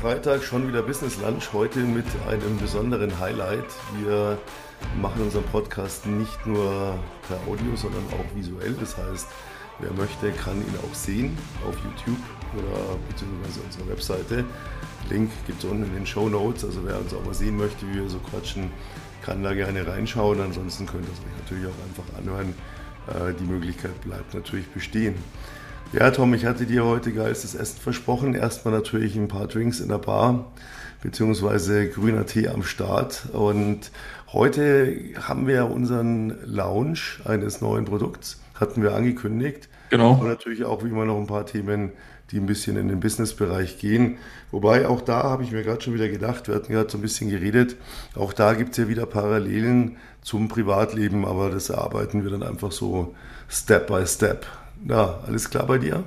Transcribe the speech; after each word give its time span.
Freitag 0.00 0.42
schon 0.42 0.66
wieder 0.66 0.80
Business 0.80 1.18
Lunch. 1.20 1.52
Heute 1.52 1.80
mit 1.80 2.06
einem 2.26 2.56
besonderen 2.56 3.20
Highlight. 3.20 3.66
Wir 3.98 4.38
machen 4.98 5.20
unseren 5.20 5.44
Podcast 5.44 6.06
nicht 6.06 6.46
nur 6.46 6.98
per 7.28 7.36
Audio, 7.46 7.76
sondern 7.76 8.04
auch 8.06 8.34
visuell. 8.34 8.74
Das 8.80 8.96
heißt, 8.96 9.28
wer 9.78 9.92
möchte, 9.92 10.32
kann 10.32 10.56
ihn 10.56 10.74
auch 10.82 10.94
sehen 10.94 11.36
auf 11.68 11.76
YouTube 11.84 12.18
oder 12.56 12.96
beziehungsweise 13.10 13.60
unserer 13.60 13.88
Webseite. 13.88 14.44
Link 15.10 15.30
gibt 15.46 15.62
es 15.62 15.70
unten 15.70 15.84
in 15.84 15.92
den 15.92 16.06
Show 16.06 16.30
Notes. 16.30 16.64
Also 16.64 16.80
wer 16.82 16.98
uns 16.98 17.12
auch 17.12 17.24
mal 17.26 17.34
sehen 17.34 17.58
möchte, 17.58 17.86
wie 17.86 17.96
wir 17.96 18.08
so 18.08 18.20
quatschen, 18.20 18.70
kann 19.22 19.42
da 19.42 19.52
gerne 19.52 19.86
reinschauen. 19.86 20.40
Ansonsten 20.40 20.86
könnt 20.86 21.04
ihr 21.04 21.12
es 21.12 21.18
euch 21.18 21.42
natürlich 21.42 21.66
auch 21.66 21.84
einfach 21.86 22.18
anhören. 22.18 22.54
Äh, 23.06 23.34
die 23.38 23.44
Möglichkeit 23.44 24.00
bleibt 24.00 24.32
natürlich 24.32 24.66
bestehen. 24.68 25.16
Ja, 25.92 26.08
Tom, 26.12 26.34
ich 26.34 26.44
hatte 26.46 26.66
dir 26.66 26.84
heute 26.84 27.10
geilstes 27.10 27.56
Essen 27.56 27.80
versprochen. 27.80 28.34
Erstmal 28.34 28.72
natürlich 28.72 29.16
ein 29.16 29.26
paar 29.26 29.48
Drinks 29.48 29.80
in 29.80 29.88
der 29.88 29.98
Bar, 29.98 30.52
beziehungsweise 31.02 31.88
grüner 31.88 32.26
Tee 32.26 32.46
am 32.46 32.62
Start. 32.62 33.24
Und 33.32 33.90
heute 34.32 34.96
haben 35.20 35.48
wir 35.48 35.68
unseren 35.68 36.36
Launch 36.44 37.18
eines 37.24 37.60
neuen 37.60 37.86
Produkts, 37.86 38.40
hatten 38.54 38.84
wir 38.84 38.94
angekündigt. 38.94 39.68
Genau. 39.90 40.12
Und 40.12 40.28
natürlich 40.28 40.64
auch 40.64 40.84
wie 40.84 40.90
immer 40.90 41.06
noch 41.06 41.16
ein 41.16 41.26
paar 41.26 41.44
Themen, 41.44 41.90
die 42.30 42.38
ein 42.38 42.46
bisschen 42.46 42.76
in 42.76 42.86
den 42.86 43.00
Businessbereich 43.00 43.80
gehen. 43.80 44.18
Wobei 44.52 44.86
auch 44.86 45.00
da 45.00 45.24
habe 45.24 45.42
ich 45.42 45.50
mir 45.50 45.64
gerade 45.64 45.82
schon 45.82 45.94
wieder 45.94 46.08
gedacht, 46.08 46.46
wir 46.46 46.54
hatten 46.54 46.72
gerade 46.72 46.88
so 46.88 46.98
ein 46.98 47.02
bisschen 47.02 47.30
geredet, 47.30 47.74
auch 48.14 48.32
da 48.32 48.54
gibt 48.54 48.70
es 48.70 48.76
ja 48.76 48.86
wieder 48.86 49.06
Parallelen 49.06 49.96
zum 50.22 50.46
Privatleben, 50.46 51.24
aber 51.24 51.50
das 51.50 51.68
erarbeiten 51.68 52.22
wir 52.22 52.30
dann 52.30 52.44
einfach 52.44 52.70
so 52.70 53.16
Step 53.48 53.88
by 53.88 54.06
Step. 54.06 54.46
Ja, 54.88 55.20
alles 55.26 55.50
klar 55.50 55.66
bei 55.66 55.78
dir? 55.78 56.04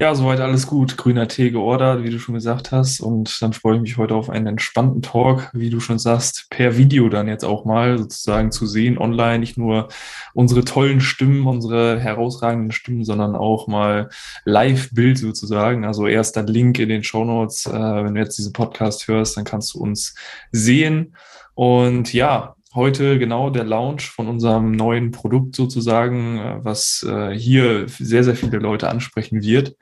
Ja, 0.00 0.12
soweit 0.16 0.40
alles 0.40 0.66
gut. 0.66 0.96
Grüner 0.96 1.28
Tee 1.28 1.50
geordert, 1.50 2.02
wie 2.02 2.10
du 2.10 2.18
schon 2.18 2.34
gesagt 2.34 2.72
hast. 2.72 3.00
Und 3.00 3.40
dann 3.40 3.52
freue 3.52 3.76
ich 3.76 3.82
mich 3.82 3.96
heute 3.96 4.16
auf 4.16 4.28
einen 4.28 4.48
entspannten 4.48 5.02
Talk, 5.02 5.50
wie 5.52 5.70
du 5.70 5.78
schon 5.78 6.00
sagst, 6.00 6.48
per 6.50 6.76
Video 6.76 7.08
dann 7.08 7.28
jetzt 7.28 7.44
auch 7.44 7.64
mal 7.64 7.96
sozusagen 7.96 8.50
zu 8.50 8.66
sehen, 8.66 8.98
online. 8.98 9.38
Nicht 9.38 9.56
nur 9.56 9.88
unsere 10.32 10.64
tollen 10.64 11.00
Stimmen, 11.00 11.46
unsere 11.46 12.00
herausragenden 12.00 12.72
Stimmen, 12.72 13.04
sondern 13.04 13.36
auch 13.36 13.68
mal 13.68 14.10
Live-Bild 14.44 15.16
sozusagen. 15.16 15.84
Also 15.84 16.08
erster 16.08 16.42
Link 16.42 16.80
in 16.80 16.88
den 16.88 17.04
Show 17.04 17.24
Notes. 17.24 17.66
Äh, 17.66 17.72
wenn 17.72 18.14
du 18.14 18.20
jetzt 18.20 18.36
diesen 18.36 18.52
Podcast 18.52 19.06
hörst, 19.06 19.36
dann 19.36 19.44
kannst 19.44 19.74
du 19.74 19.78
uns 19.78 20.16
sehen. 20.50 21.14
Und 21.54 22.12
ja, 22.12 22.56
heute 22.74 23.18
genau 23.18 23.50
der 23.50 23.64
Launch 23.64 24.10
von 24.10 24.26
unserem 24.26 24.72
neuen 24.72 25.10
Produkt 25.10 25.54
sozusagen, 25.54 26.38
äh, 26.38 26.64
was 26.64 27.06
äh, 27.08 27.30
hier 27.30 27.86
sehr, 27.88 28.24
sehr 28.24 28.34
viele 28.34 28.58
Leute 28.58 28.88
ansprechen 28.88 29.42
wird. 29.42 29.76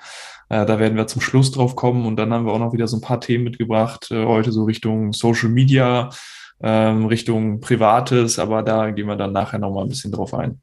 Äh, 0.48 0.66
da 0.66 0.78
werden 0.78 0.96
wir 0.96 1.06
zum 1.06 1.22
Schluss 1.22 1.50
drauf 1.50 1.74
kommen 1.74 2.06
und 2.06 2.16
dann 2.16 2.32
haben 2.32 2.46
wir 2.46 2.52
auch 2.52 2.58
noch 2.58 2.72
wieder 2.72 2.86
so 2.86 2.98
ein 2.98 3.02
paar 3.02 3.20
Themen 3.20 3.44
mitgebracht, 3.44 4.08
heute 4.10 4.52
so 4.52 4.64
Richtung 4.64 5.12
Social 5.12 5.48
Media, 5.48 6.10
ähm, 6.62 7.06
Richtung 7.06 7.60
Privates, 7.60 8.38
aber 8.38 8.62
da 8.62 8.90
gehen 8.90 9.06
wir 9.06 9.16
dann 9.16 9.32
nachher 9.32 9.58
nochmal 9.58 9.84
ein 9.84 9.88
bisschen 9.88 10.12
drauf 10.12 10.34
ein. 10.34 10.60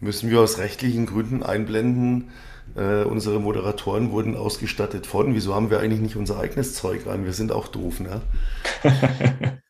Müssen 0.00 0.30
wir 0.30 0.40
aus 0.40 0.58
rechtlichen 0.58 1.06
Gründen 1.06 1.42
einblenden, 1.42 2.30
äh, 2.76 3.04
unsere 3.04 3.40
Moderatoren 3.40 4.10
wurden 4.10 4.36
ausgestattet 4.36 5.06
von. 5.06 5.34
Wieso 5.34 5.54
haben 5.54 5.70
wir 5.70 5.80
eigentlich 5.80 6.00
nicht 6.00 6.16
unser 6.16 6.38
eigenes 6.38 6.74
Zeug 6.74 7.06
an? 7.06 7.24
Wir 7.24 7.32
sind 7.32 7.52
auch 7.52 7.68
doof, 7.68 8.00
ne? 8.00 8.20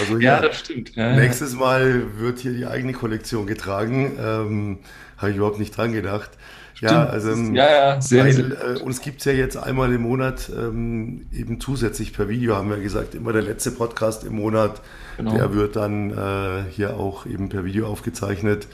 Also 0.00 0.18
ja, 0.18 0.40
das 0.40 0.60
stimmt. 0.60 0.94
Ja, 0.94 1.14
nächstes 1.14 1.54
Mal 1.54 2.18
wird 2.18 2.38
hier 2.38 2.52
die 2.52 2.66
eigene 2.66 2.92
Kollektion 2.92 3.46
getragen. 3.46 4.12
Ähm, 4.18 4.78
Habe 5.16 5.30
ich 5.30 5.36
überhaupt 5.36 5.58
nicht 5.58 5.76
dran 5.76 5.92
gedacht. 5.92 6.30
Stimmt. 6.74 6.90
Ja, 6.90 7.06
also 7.06 7.34
ja, 7.34 7.70
ja, 7.70 8.00
sehr, 8.00 8.24
weil, 8.24 8.32
sehr. 8.32 8.76
Äh, 8.76 8.80
uns 8.80 9.00
gibt 9.00 9.20
es 9.20 9.26
ja 9.26 9.32
jetzt 9.32 9.56
einmal 9.56 9.92
im 9.92 10.02
Monat 10.02 10.50
ähm, 10.56 11.26
eben 11.32 11.60
zusätzlich 11.60 12.12
per 12.12 12.28
Video, 12.28 12.56
haben 12.56 12.68
wir 12.68 12.78
gesagt, 12.78 13.14
immer 13.14 13.32
der 13.32 13.42
letzte 13.42 13.70
Podcast 13.70 14.24
im 14.24 14.34
Monat, 14.34 14.82
genau. 15.16 15.34
der 15.34 15.54
wird 15.54 15.76
dann 15.76 16.10
äh, 16.10 16.64
hier 16.70 16.96
auch 16.96 17.26
eben 17.26 17.48
per 17.48 17.64
Video 17.64 17.86
aufgezeichnet. 17.86 18.66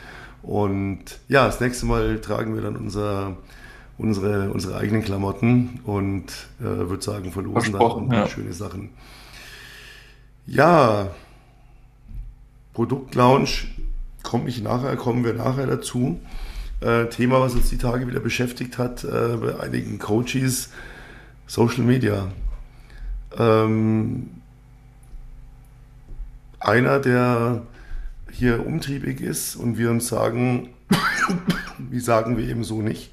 Und 0.43 1.05
ja, 1.29 1.45
das 1.45 1.61
nächste 1.61 1.85
Mal 1.85 2.19
tragen 2.21 2.55
wir 2.55 2.63
dann 2.63 2.77
unser, 2.77 3.37
unsere, 3.99 4.51
unsere 4.51 4.79
eigenen 4.79 5.05
Klamotten 5.05 5.81
und 5.85 6.25
äh, 6.61 6.65
würde 6.65 7.03
sagen, 7.03 7.33
verlosen 7.33 7.75
dann 7.75 8.11
ja. 8.11 8.27
schöne 8.29 8.55
Sachen. 8.55 8.91
Ja, 10.53 11.13
Produktlaunch 12.73 13.69
komme 14.25 14.49
ich 14.49 14.61
nachher, 14.61 14.97
kommen 14.97 15.25
wir 15.25 15.33
nachher 15.33 15.69
dazu. 15.69 16.19
Äh, 16.81 17.07
Thema, 17.07 17.41
was 17.41 17.55
uns 17.55 17.71
die 17.71 17.79
Tage 17.79 18.09
wieder 18.09 18.19
beschäftigt 18.19 18.77
hat, 18.77 19.05
äh, 19.05 19.37
bei 19.37 19.61
einigen 19.61 20.01
Coaches, 20.01 20.71
Social 21.47 21.85
Media. 21.85 22.33
Ähm, 23.39 24.31
einer, 26.59 26.99
der 26.99 27.63
hier 28.33 28.67
umtriebig 28.67 29.21
ist 29.21 29.55
und 29.55 29.79
wir 29.79 29.89
uns 29.93 30.09
sagen, 30.09 30.71
wie 31.79 32.01
sagen 32.01 32.37
wir 32.37 32.49
eben 32.49 32.65
so 32.65 32.83
nicht. 32.83 33.13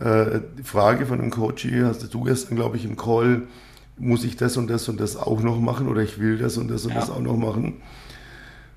Äh, 0.00 0.40
die 0.58 0.64
Frage 0.64 1.06
von 1.06 1.20
einem 1.20 1.30
Coach, 1.30 1.68
hast 1.84 2.12
du 2.12 2.24
gestern, 2.24 2.56
glaube 2.56 2.78
ich, 2.78 2.84
im 2.84 2.96
Call 2.96 3.42
muss 3.98 4.24
ich 4.24 4.36
das 4.36 4.56
und 4.56 4.68
das 4.68 4.88
und 4.88 5.00
das 5.00 5.16
auch 5.16 5.42
noch 5.42 5.60
machen 5.60 5.88
oder 5.88 6.02
ich 6.02 6.18
will 6.18 6.38
das 6.38 6.56
und 6.56 6.68
das 6.68 6.84
und 6.84 6.92
ja. 6.92 7.00
das 7.00 7.10
auch 7.10 7.20
noch 7.20 7.36
machen. 7.36 7.74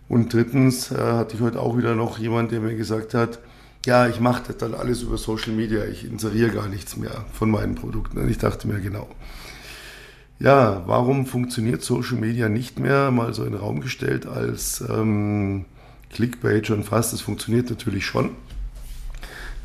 Und 0.08 0.34
drittens 0.34 0.92
äh, 0.92 0.98
hatte 0.98 1.36
ich 1.36 1.42
heute 1.42 1.60
auch 1.60 1.78
wieder 1.78 1.96
noch 1.96 2.20
jemand, 2.20 2.52
der 2.52 2.60
mir 2.60 2.76
gesagt 2.76 3.14
hat, 3.14 3.40
ja, 3.86 4.08
ich 4.08 4.20
mache 4.20 4.44
das 4.48 4.58
dann 4.58 4.74
alles 4.74 5.04
über 5.04 5.18
Social 5.18 5.54
Media, 5.54 5.86
ich 5.86 6.06
inseriere 6.06 6.50
gar 6.50 6.68
nichts 6.68 6.98
mehr 6.98 7.26
von 7.34 7.50
meinen 7.52 7.76
Produkten. 7.76 8.18
Und 8.18 8.30
ich 8.30 8.38
dachte 8.38 8.68
mir, 8.68 8.80
genau. 8.80 9.08
Ja, 10.40 10.84
warum 10.86 11.26
funktioniert 11.26 11.82
Social 11.82 12.18
Media 12.18 12.50
nicht 12.50 12.80
mehr? 12.80 13.12
Mal 13.12 13.34
so 13.34 13.46
in 13.46 13.52
den 13.52 13.62
Raum 13.62 13.82
gestellt 13.82 14.26
als 14.26 14.84
ähm, 14.90 15.66
Clickbait 16.10 16.68
schon 16.68 16.84
fast. 16.84 17.14
Es 17.14 17.22
funktioniert 17.22 17.70
natürlich 17.70 18.06
schon. 18.06 18.32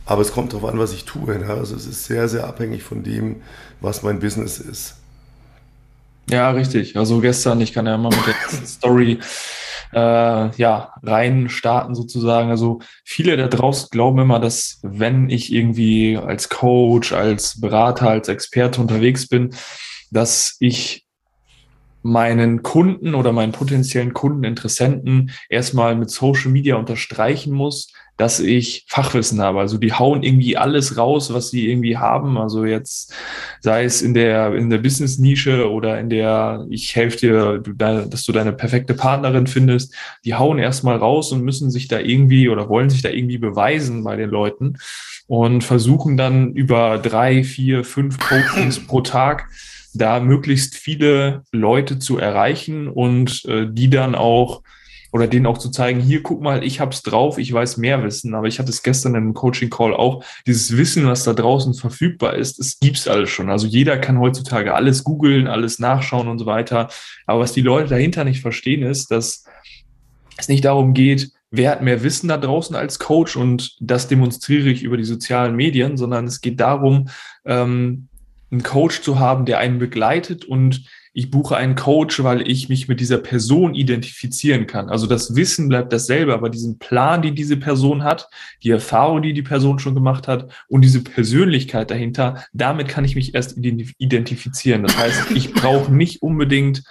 Aber 0.07 0.23
es 0.23 0.33
kommt 0.33 0.53
darauf 0.53 0.71
an, 0.71 0.79
was 0.79 0.93
ich 0.93 1.05
tue. 1.05 1.39
Ne? 1.39 1.47
Also 1.47 1.75
es 1.75 1.87
ist 1.87 2.05
sehr, 2.05 2.29
sehr 2.29 2.47
abhängig 2.47 2.83
von 2.83 3.03
dem, 3.03 3.37
was 3.81 4.03
mein 4.03 4.21
Business 4.21 4.59
ist. 4.59 5.00
Ja, 6.31 6.51
richtig. 6.51 6.97
Also 6.97 7.21
gestern, 7.21 7.61
ich 7.61 7.73
kann 7.73 7.87
ja 7.87 7.97
mal 7.99 8.11
mit 8.11 8.27
der 8.27 8.67
Story 8.67 9.19
äh, 9.93 10.57
ja, 10.57 10.93
rein 11.03 11.49
starten 11.49 11.95
sozusagen. 11.95 12.51
Also 12.51 12.81
viele 13.05 13.37
da 13.37 13.49
draußen 13.49 13.89
glauben 13.91 14.21
immer, 14.21 14.39
dass 14.39 14.79
wenn 14.83 15.29
ich 15.29 15.53
irgendwie 15.53 16.17
als 16.17 16.49
Coach, 16.49 17.13
als 17.13 17.61
Berater, 17.61 18.11
als 18.11 18.29
Experte 18.29 18.81
unterwegs 18.81 19.29
bin, 19.29 19.55
dass 20.11 20.57
ich 20.61 21.07
meinen 22.03 22.63
Kunden 22.63 23.15
oder 23.15 23.33
meinen 23.33 23.53
potenziellen 23.53 24.15
Kunden, 24.15 24.45
Interessenten 24.45 25.33
erstmal 25.49 25.97
mit 25.97 26.11
Social 26.11 26.51
Media 26.51 26.77
unterstreichen 26.77 27.53
muss, 27.53 27.93
dass 28.21 28.39
ich 28.39 28.85
Fachwissen 28.87 29.41
habe. 29.41 29.61
Also 29.61 29.79
die 29.79 29.95
hauen 29.95 30.23
irgendwie 30.23 30.55
alles 30.59 30.99
raus, 30.99 31.33
was 31.33 31.49
sie 31.49 31.71
irgendwie 31.71 31.97
haben. 31.97 32.37
Also 32.37 32.67
jetzt 32.67 33.15
sei 33.61 33.85
es 33.85 34.03
in 34.03 34.13
der, 34.13 34.55
in 34.55 34.69
der 34.69 34.77
Business-Nische 34.77 35.71
oder 35.71 35.99
in 35.99 36.11
der, 36.11 36.67
ich 36.69 36.95
helfe 36.95 37.17
dir, 37.17 37.59
dass 37.59 38.25
du 38.25 38.33
deine 38.33 38.53
perfekte 38.53 38.93
Partnerin 38.93 39.47
findest. 39.47 39.95
Die 40.27 40.35
hauen 40.35 40.59
erstmal 40.59 40.99
raus 40.99 41.33
und 41.33 41.45
müssen 41.45 41.71
sich 41.71 41.89
da 41.89 41.99
irgendwie 41.99 42.51
oder 42.51 42.69
wollen 42.69 42.91
sich 42.91 43.01
da 43.01 43.09
irgendwie 43.09 43.39
beweisen 43.39 44.05
bei 44.05 44.17
den 44.17 44.29
Leuten 44.29 44.77
und 45.27 45.65
versuchen 45.65 46.19
dann 46.19 46.53
über 46.53 46.99
drei, 46.99 47.43
vier, 47.43 47.85
fünf 47.85 48.19
Coachings 48.19 48.81
pro 48.87 49.01
Tag 49.01 49.49
da 49.95 50.21
möglichst 50.21 50.77
viele 50.77 51.43
Leute 51.53 51.99
zu 51.99 52.19
erreichen 52.19 52.87
und 52.87 53.47
äh, 53.47 53.67
die 53.67 53.89
dann 53.89 54.15
auch 54.15 54.63
oder 55.13 55.27
denen 55.27 55.47
auch 55.47 55.59
zu 55.59 55.71
zeigen, 55.71 56.01
hier, 56.01 56.23
guck 56.23 56.41
mal, 56.41 56.63
ich 56.65 56.81
hab's 56.81 57.03
drauf, 57.03 57.39
ich 57.39 57.53
weiß 57.53 57.77
mehr 57.77 58.03
Wissen, 58.03 58.35
aber 58.35 58.47
ich 58.47 58.59
hatte 58.59 58.71
es 58.71 58.83
gestern 58.83 59.15
im 59.15 59.35
Coaching-Call 59.35 59.95
auch, 59.95 60.25
dieses 60.47 60.77
Wissen, 60.77 61.07
was 61.07 61.25
da 61.25 61.33
draußen 61.33 61.75
verfügbar 61.75 62.35
ist, 62.35 62.59
es 62.61 62.79
gibt's 62.79 63.09
alles 63.09 63.31
schon. 63.31 63.51
Also 63.51 63.67
jeder 63.67 63.99
kann 63.99 64.21
heutzutage 64.21 64.75
alles 64.75 65.05
googeln, 65.05 65.47
alles 65.47 65.79
nachschauen 65.79 66.29
und 66.29 66.39
so 66.39 66.47
weiter. 66.47 66.89
Aber 67.27 67.41
was 67.41 67.53
die 67.53 67.63
Leute 67.63 67.91
dahinter 67.91 68.25
nicht 68.25 68.41
verstehen, 68.41 68.83
ist, 68.83 69.11
dass 69.11 69.45
es 70.37 70.49
nicht 70.49 70.65
darum 70.65 70.95
geht, 70.95 71.33
wer 71.51 71.71
hat 71.71 71.83
mehr 71.83 72.03
Wissen 72.03 72.29
da 72.29 72.37
draußen 72.37 72.77
als 72.77 72.99
Coach 72.99 73.37
und 73.37 73.77
das 73.81 74.09
demonstriere 74.09 74.69
ich 74.69 74.83
über 74.83 74.97
die 74.97 75.05
sozialen 75.05 75.57
Medien, 75.57 75.97
sondern 75.97 76.27
es 76.27 76.41
geht 76.41 76.61
darum, 76.61 77.09
ähm, 77.45 78.09
einen 78.51 78.63
Coach 78.63 79.03
zu 79.03 79.19
haben, 79.19 79.45
der 79.45 79.59
einen 79.59 79.79
begleitet 79.79 80.45
und 80.45 80.85
ich 81.13 81.31
buche 81.31 81.57
einen 81.57 81.75
Coach, 81.75 82.23
weil 82.23 82.49
ich 82.49 82.69
mich 82.69 82.87
mit 82.87 83.01
dieser 83.01 83.19
Person 83.19 83.75
identifizieren 83.75 84.67
kann. 84.67 84.89
Also 84.89 85.07
das 85.07 85.35
Wissen 85.35 85.69
bleibt 85.69 85.93
dasselbe, 85.93 86.35
aber 86.35 86.51
diesen 86.51 86.79
Plan, 86.79 87.21
die 87.23 87.35
diese 87.35 87.57
Person 87.57 88.05
hat, 88.05 88.29
die 88.63 88.71
Erfahrung, 88.71 89.23
die 89.23 89.33
die 89.33 89.43
Person 89.43 89.79
schon 89.81 89.95
gemacht 89.95 90.29
hat 90.29 90.53
und 90.69 90.83
diese 90.83 91.03
Persönlichkeit 91.03 91.91
dahinter, 91.91 92.45
damit 92.53 92.89
kann 92.89 93.05
ich 93.05 93.17
mich 93.17 93.35
erst 93.35 93.57
identifizieren. 93.57 94.85
Das 94.85 94.97
heißt, 94.97 95.31
ich 95.33 95.53
brauche 95.53 95.93
nicht 95.93 96.23
unbedingt 96.23 96.85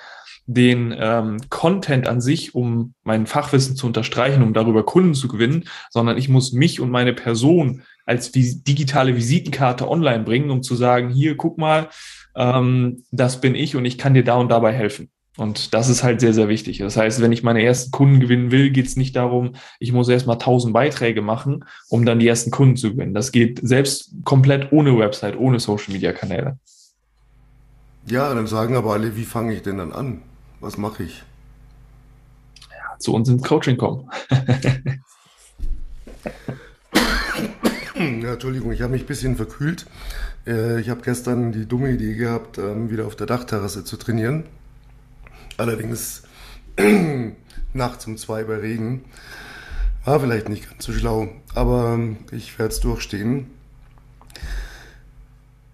den 0.52 0.96
ähm, 0.98 1.38
Content 1.50 2.08
an 2.08 2.22
sich, 2.22 2.56
um 2.56 2.96
mein 3.04 3.28
Fachwissen 3.28 3.76
zu 3.76 3.86
unterstreichen, 3.86 4.42
um 4.42 4.54
darüber 4.54 4.84
Kunden 4.84 5.14
zu 5.14 5.28
gewinnen, 5.28 5.66
sondern 5.92 6.18
ich 6.18 6.28
muss 6.28 6.54
mich 6.54 6.82
und 6.82 6.90
meine 6.90 7.14
Person 7.14 7.84
als 8.08 8.32
digitale 8.32 9.16
Visitenkarte 9.16 9.88
online 9.88 10.24
bringen, 10.24 10.50
um 10.50 10.64
zu 10.64 10.74
sagen, 10.74 11.10
hier, 11.10 11.38
guck 11.38 11.60
mal, 11.60 11.90
ähm, 12.40 13.04
das 13.12 13.42
bin 13.42 13.54
ich 13.54 13.76
und 13.76 13.86
ich 13.86 13.98
kann 13.98 14.14
dir 14.14 14.24
da 14.24 14.36
und 14.36 14.50
dabei 14.50 14.72
helfen. 14.72 15.12
Und 15.38 15.74
das 15.74 15.90
ist 15.90 16.04
halt 16.04 16.20
sehr, 16.20 16.34
sehr 16.34 16.48
wichtig. 16.48 16.80
Das 16.80 16.98
heißt, 16.98 17.22
wenn 17.22 17.32
ich 17.32 17.44
meine 17.44 17.64
ersten 17.64 17.92
Kunden 17.92 18.20
gewinnen 18.20 18.52
will, 18.52 18.72
geht 18.72 18.88
es 18.88 18.96
nicht 18.96 19.16
darum, 19.16 19.54
ich 19.80 19.94
muss 19.94 20.10
erstmal 20.10 20.38
tausend 20.38 20.74
Beiträge 20.74 21.22
machen, 21.22 21.66
um 21.90 22.06
dann 22.06 22.20
die 22.20 22.28
ersten 22.28 22.52
Kunden 22.52 22.76
zu 22.76 22.92
gewinnen. 22.92 23.14
Das 23.14 23.32
geht 23.32 23.60
selbst 23.62 24.12
komplett 24.24 24.72
ohne 24.72 24.98
Website, 24.98 25.38
ohne 25.38 25.60
Social-Media-Kanäle. 25.60 26.58
Ja, 28.08 28.34
dann 28.34 28.48
sagen 28.48 28.76
aber 28.76 28.94
alle, 28.94 29.16
wie 29.16 29.24
fange 29.24 29.54
ich 29.54 29.62
denn 29.62 29.78
dann 29.78 29.94
an? 29.94 30.22
Was 30.62 30.78
mache 30.78 31.04
ich? 31.04 31.24
Ja, 32.72 32.98
zu 33.00 33.14
uns 33.14 33.30
ins 33.30 33.44
Coaching 33.44 33.78
kommen. 33.78 34.10
ja, 38.22 38.34
Entschuldigung, 38.34 38.72
ich 38.72 38.82
habe 38.82 38.94
mich 38.94 39.04
ein 39.04 39.08
bisschen 39.08 39.36
verkühlt. 39.36 39.86
Äh, 40.46 40.80
ich 40.80 40.90
habe 40.90 41.02
gestern 41.02 41.52
die 41.52 41.66
dumme 41.66 41.92
Idee 41.92 42.16
gehabt, 42.16 42.58
ähm, 42.58 42.90
wieder 42.90 43.06
auf 43.06 43.16
der 43.16 43.28
Dachterrasse 43.28 43.84
zu 43.84 43.98
trainieren. 43.98 44.46
Allerdings 45.58 46.24
nachts 47.74 48.08
um 48.08 48.18
zwei 48.18 48.44
bei 48.44 48.58
Regen. 48.58 49.04
War 50.06 50.20
vielleicht 50.20 50.50
nicht 50.50 50.70
ganz 50.70 50.86
so 50.86 50.94
schlau, 50.94 51.30
aber 51.54 51.94
ähm, 51.94 52.18
ich 52.32 52.58
werde 52.58 52.74
es 52.74 52.80
durchstehen. 52.80 53.48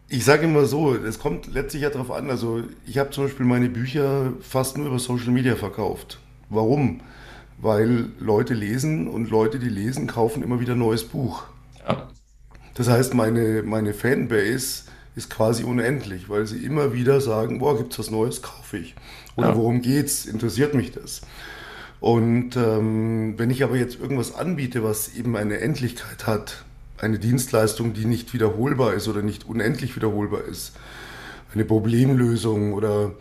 Ich 0.07 0.25
sage 0.25 0.45
immer 0.45 0.65
so, 0.65 0.95
es 0.95 1.19
kommt 1.19 1.47
letztlich 1.53 1.83
ja 1.83 1.89
darauf 1.89 2.11
an. 2.11 2.29
Also 2.29 2.63
ich 2.85 2.97
habe 2.97 3.11
zum 3.11 3.25
Beispiel 3.25 3.45
meine 3.45 3.69
Bücher 3.69 4.33
fast 4.41 4.77
nur 4.77 4.87
über 4.87 4.99
Social 4.99 5.31
Media 5.31 5.55
verkauft. 5.55 6.19
Warum? 6.49 7.01
Weil 7.57 8.09
Leute 8.19 8.53
lesen 8.53 9.07
und 9.07 9.29
Leute, 9.29 9.59
die 9.59 9.69
lesen, 9.69 10.07
kaufen 10.07 10.43
immer 10.43 10.59
wieder 10.59 10.73
ein 10.73 10.79
neues 10.79 11.03
Buch. 11.03 11.43
Ja. 11.87 12.07
Das 12.75 12.89
heißt, 12.89 13.13
meine, 13.13 13.63
meine 13.63 13.93
Fanbase 13.93 14.83
ist 15.15 15.29
quasi 15.29 15.63
unendlich, 15.63 16.29
weil 16.29 16.45
sie 16.45 16.63
immer 16.63 16.93
wieder 16.93 17.21
sagen, 17.21 17.59
boah, 17.59 17.77
gibt's 17.77 17.97
was 17.97 18.11
Neues, 18.11 18.41
kaufe 18.41 18.77
ich. 18.77 18.95
Oder 19.35 19.49
ja. 19.49 19.55
worum 19.55 19.81
geht's? 19.81 20.25
Interessiert 20.25 20.73
mich 20.73 20.91
das? 20.91 21.21
Und 22.01 22.57
ähm, 22.57 23.33
wenn 23.37 23.49
ich 23.49 23.63
aber 23.63 23.77
jetzt 23.77 23.99
irgendwas 23.99 24.35
anbiete, 24.35 24.83
was 24.83 25.15
eben 25.15 25.35
eine 25.37 25.59
Endlichkeit 25.59 26.27
hat, 26.27 26.65
eine 26.97 27.17
Dienstleistung, 27.17 27.93
die 27.93 28.05
nicht 28.05 28.33
wiederholbar 28.33 28.93
ist 28.93 29.07
oder 29.07 29.21
nicht 29.21 29.47
unendlich 29.47 29.95
wiederholbar 29.95 30.43
ist, 30.43 30.73
eine 31.53 31.63
Problemlösung 31.63 32.73
oder 32.73 33.13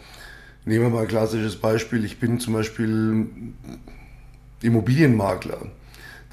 nehmen 0.65 0.87
wir 0.87 0.91
mal 0.91 1.03
ein 1.03 1.09
klassisches 1.09 1.57
Beispiel, 1.57 2.05
ich 2.05 2.19
bin 2.19 2.41
zum 2.41 2.55
Beispiel 2.55 3.29
Immobilienmakler 4.63 5.67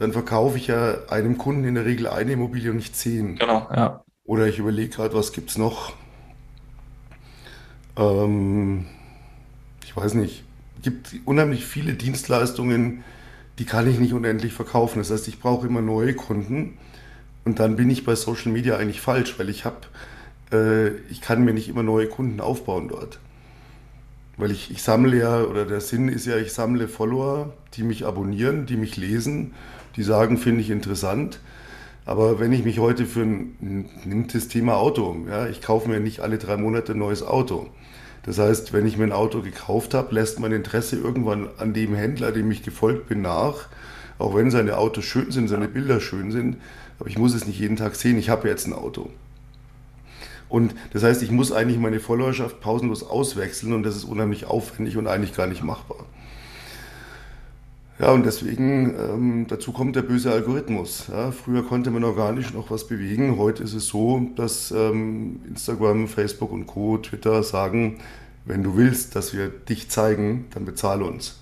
dann 0.01 0.13
verkaufe 0.13 0.57
ich 0.57 0.65
ja 0.65 0.95
einem 1.09 1.38
Kunden 1.38 1.63
in 1.63 1.75
der 1.75 1.86
Regel 1.86 2.07
eine 2.07 2.31
Immobilie 2.31 2.71
und 2.71 2.77
nicht 2.77 2.95
zehn. 2.95 3.36
Genau, 3.36 3.69
ja. 3.71 4.03
Oder 4.24 4.48
ich 4.48 4.57
überlege 4.57 4.89
gerade, 4.89 5.13
was 5.13 5.31
gibt 5.31 5.51
es 5.51 5.59
noch? 5.59 5.94
Ähm, 7.95 8.88
ich 9.86 9.95
weiß 9.95 10.15
nicht. 10.15 10.44
Es 10.77 10.81
gibt 10.81 11.15
unheimlich 11.25 11.65
viele 11.65 11.94
Dienstleistungen, 11.94 13.03
die 13.59 13.65
kann 13.65 13.88
ich 13.88 14.00
nicht 14.00 14.13
unendlich 14.13 14.53
verkaufen. 14.53 14.98
Das 14.98 15.12
heißt, 15.12 15.27
ich 15.27 15.39
brauche 15.39 15.68
immer 15.68 15.81
neue 15.81 16.15
Kunden 16.15 16.80
und 17.45 17.59
dann 17.59 17.75
bin 17.75 17.88
ich 17.92 18.04
bei 18.04 18.15
Social 18.15 18.51
Media 18.51 18.77
eigentlich 18.77 19.01
falsch, 19.01 19.38
weil 19.38 19.50
ich 19.50 19.65
habe, 19.65 19.81
äh, 20.51 20.97
ich 21.12 21.21
kann 21.21 21.45
mir 21.45 21.54
nicht 21.54 21.69
immer 21.69 21.83
neue 21.83 22.07
Kunden 22.07 22.42
aufbauen 22.42 22.88
dort. 22.88 23.19
Weil 24.41 24.51
ich, 24.51 24.71
ich 24.71 24.83
sammle 24.83 25.17
ja, 25.17 25.43
oder 25.43 25.65
der 25.65 25.79
Sinn 25.79 26.09
ist 26.09 26.25
ja, 26.25 26.35
ich 26.35 26.51
sammle 26.51 26.88
Follower, 26.88 27.53
die 27.75 27.83
mich 27.83 28.05
abonnieren, 28.05 28.65
die 28.65 28.75
mich 28.75 28.97
lesen 28.97 29.53
die 29.95 30.03
sagen, 30.03 30.38
finde 30.38 30.61
ich 30.61 30.69
interessant. 30.69 31.39
Aber 32.05 32.39
wenn 32.39 32.51
ich 32.51 32.63
mich 32.63 32.79
heute 32.79 33.05
für 33.05 33.21
ein, 33.21 33.89
nimmt 34.05 34.33
das 34.33 34.47
Thema 34.47 34.77
Auto, 34.77 35.15
ja, 35.29 35.47
ich 35.47 35.61
kaufe 35.61 35.89
mir 35.89 35.99
nicht 35.99 36.21
alle 36.21 36.38
drei 36.38 36.57
Monate 36.57 36.93
ein 36.93 36.99
neues 36.99 37.23
Auto. 37.23 37.67
Das 38.23 38.39
heißt, 38.39 38.73
wenn 38.73 38.85
ich 38.85 38.97
mir 38.97 39.05
ein 39.05 39.11
Auto 39.11 39.41
gekauft 39.41 39.93
habe, 39.93 40.13
lässt 40.13 40.39
mein 40.39 40.51
Interesse 40.51 40.95
irgendwann 40.95 41.49
an 41.57 41.73
dem 41.73 41.95
Händler, 41.95 42.31
dem 42.31 42.51
ich 42.51 42.63
gefolgt 42.63 43.07
bin, 43.07 43.21
nach. 43.21 43.67
Auch 44.19 44.35
wenn 44.35 44.51
seine 44.51 44.77
Autos 44.77 45.05
schön 45.05 45.31
sind, 45.31 45.47
seine 45.47 45.67
Bilder 45.67 45.99
schön 45.99 46.31
sind. 46.31 46.57
Aber 46.99 47.09
ich 47.09 47.17
muss 47.17 47.33
es 47.33 47.47
nicht 47.47 47.59
jeden 47.59 47.77
Tag 47.77 47.95
sehen. 47.95 48.17
Ich 48.17 48.29
habe 48.29 48.47
jetzt 48.47 48.67
ein 48.67 48.73
Auto. 48.73 49.09
Und 50.51 50.75
das 50.92 51.01
heißt, 51.01 51.24
ich 51.24 51.31
muss 51.31 51.53
eigentlich 51.53 51.80
meine 51.80 52.01
Followerschaft 52.01 52.59
pausenlos 52.59 53.03
auswechseln 53.03 53.71
und 53.71 53.83
das 53.83 53.95
ist 53.95 54.03
unheimlich 54.03 54.45
aufwendig 54.45 54.98
und 54.98 55.07
eigentlich 55.07 55.33
gar 55.33 55.48
nicht 55.48 55.63
machbar. 55.63 56.06
Ja, 58.00 58.12
und 58.12 58.25
deswegen, 58.25 58.94
ähm, 59.00 59.45
dazu 59.48 59.71
kommt 59.71 59.95
der 59.95 60.01
böse 60.01 60.30
Algorithmus. 60.30 61.06
Ja, 61.09 61.31
früher 61.31 61.63
konnte 61.63 61.89
man 61.89 62.03
organisch 62.03 62.53
noch 62.53 62.69
was 62.69 62.86
bewegen. 62.86 63.38
Heute 63.38 63.63
ist 63.63 63.74
es 63.74 63.88
so, 63.88 64.27
dass 64.36 64.71
ähm, 64.71 65.39
Instagram, 65.48 66.09
Facebook 66.09 66.51
und 66.51 66.68
Co., 66.68 66.97
Twitter 66.97 67.44
sagen, 67.44 68.00
wenn 68.44 68.62
du 68.62 68.75
willst, 68.75 69.15
dass 69.15 69.33
wir 69.33 69.47
dich 69.47 69.89
zeigen, 69.89 70.47
dann 70.54 70.65
bezahl 70.65 71.01
uns. 71.01 71.39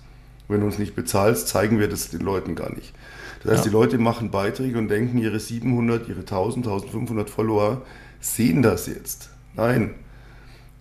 Wenn 0.47 0.59
du 0.59 0.67
uns 0.67 0.77
nicht 0.77 0.95
bezahlst, 0.95 1.47
zeigen 1.47 1.79
wir 1.79 1.87
das 1.87 2.11
den 2.11 2.21
Leuten 2.21 2.53
gar 2.53 2.71
nicht. 2.75 2.93
Das 3.41 3.53
heißt, 3.53 3.65
ja. 3.65 3.71
die 3.71 3.75
Leute 3.75 3.97
machen 3.97 4.29
Beiträge 4.29 4.77
und 4.77 4.87
denken, 4.87 5.17
ihre 5.17 5.39
700, 5.39 6.07
ihre 6.09 6.19
1000, 6.19 6.67
1500 6.67 7.27
Follower 7.27 7.81
sehen 8.19 8.61
das 8.61 8.87
jetzt. 8.87 9.29
Nein, 9.55 9.95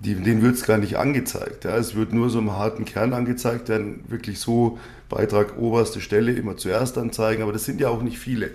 die, 0.01 0.15
denen 0.15 0.43
wird 0.43 0.55
es 0.55 0.65
gar 0.65 0.79
nicht 0.79 0.97
angezeigt. 0.97 1.65
Ja. 1.65 1.77
Es 1.77 1.95
wird 1.95 2.13
nur 2.13 2.31
so 2.31 2.39
im 2.39 2.53
harten 2.53 2.85
Kern 2.85 3.13
angezeigt, 3.13 3.69
dann 3.69 4.01
wirklich 4.09 4.39
so 4.39 4.79
Beitrag 5.09 5.59
oberste 5.59 6.01
Stelle 6.01 6.33
immer 6.33 6.57
zuerst 6.57 6.99
anzeigen, 6.99 7.43
aber 7.43 7.53
das 7.53 7.65
sind 7.65 7.81
ja 7.81 7.89
auch 7.89 8.03
nicht 8.03 8.19
viele. 8.19 8.51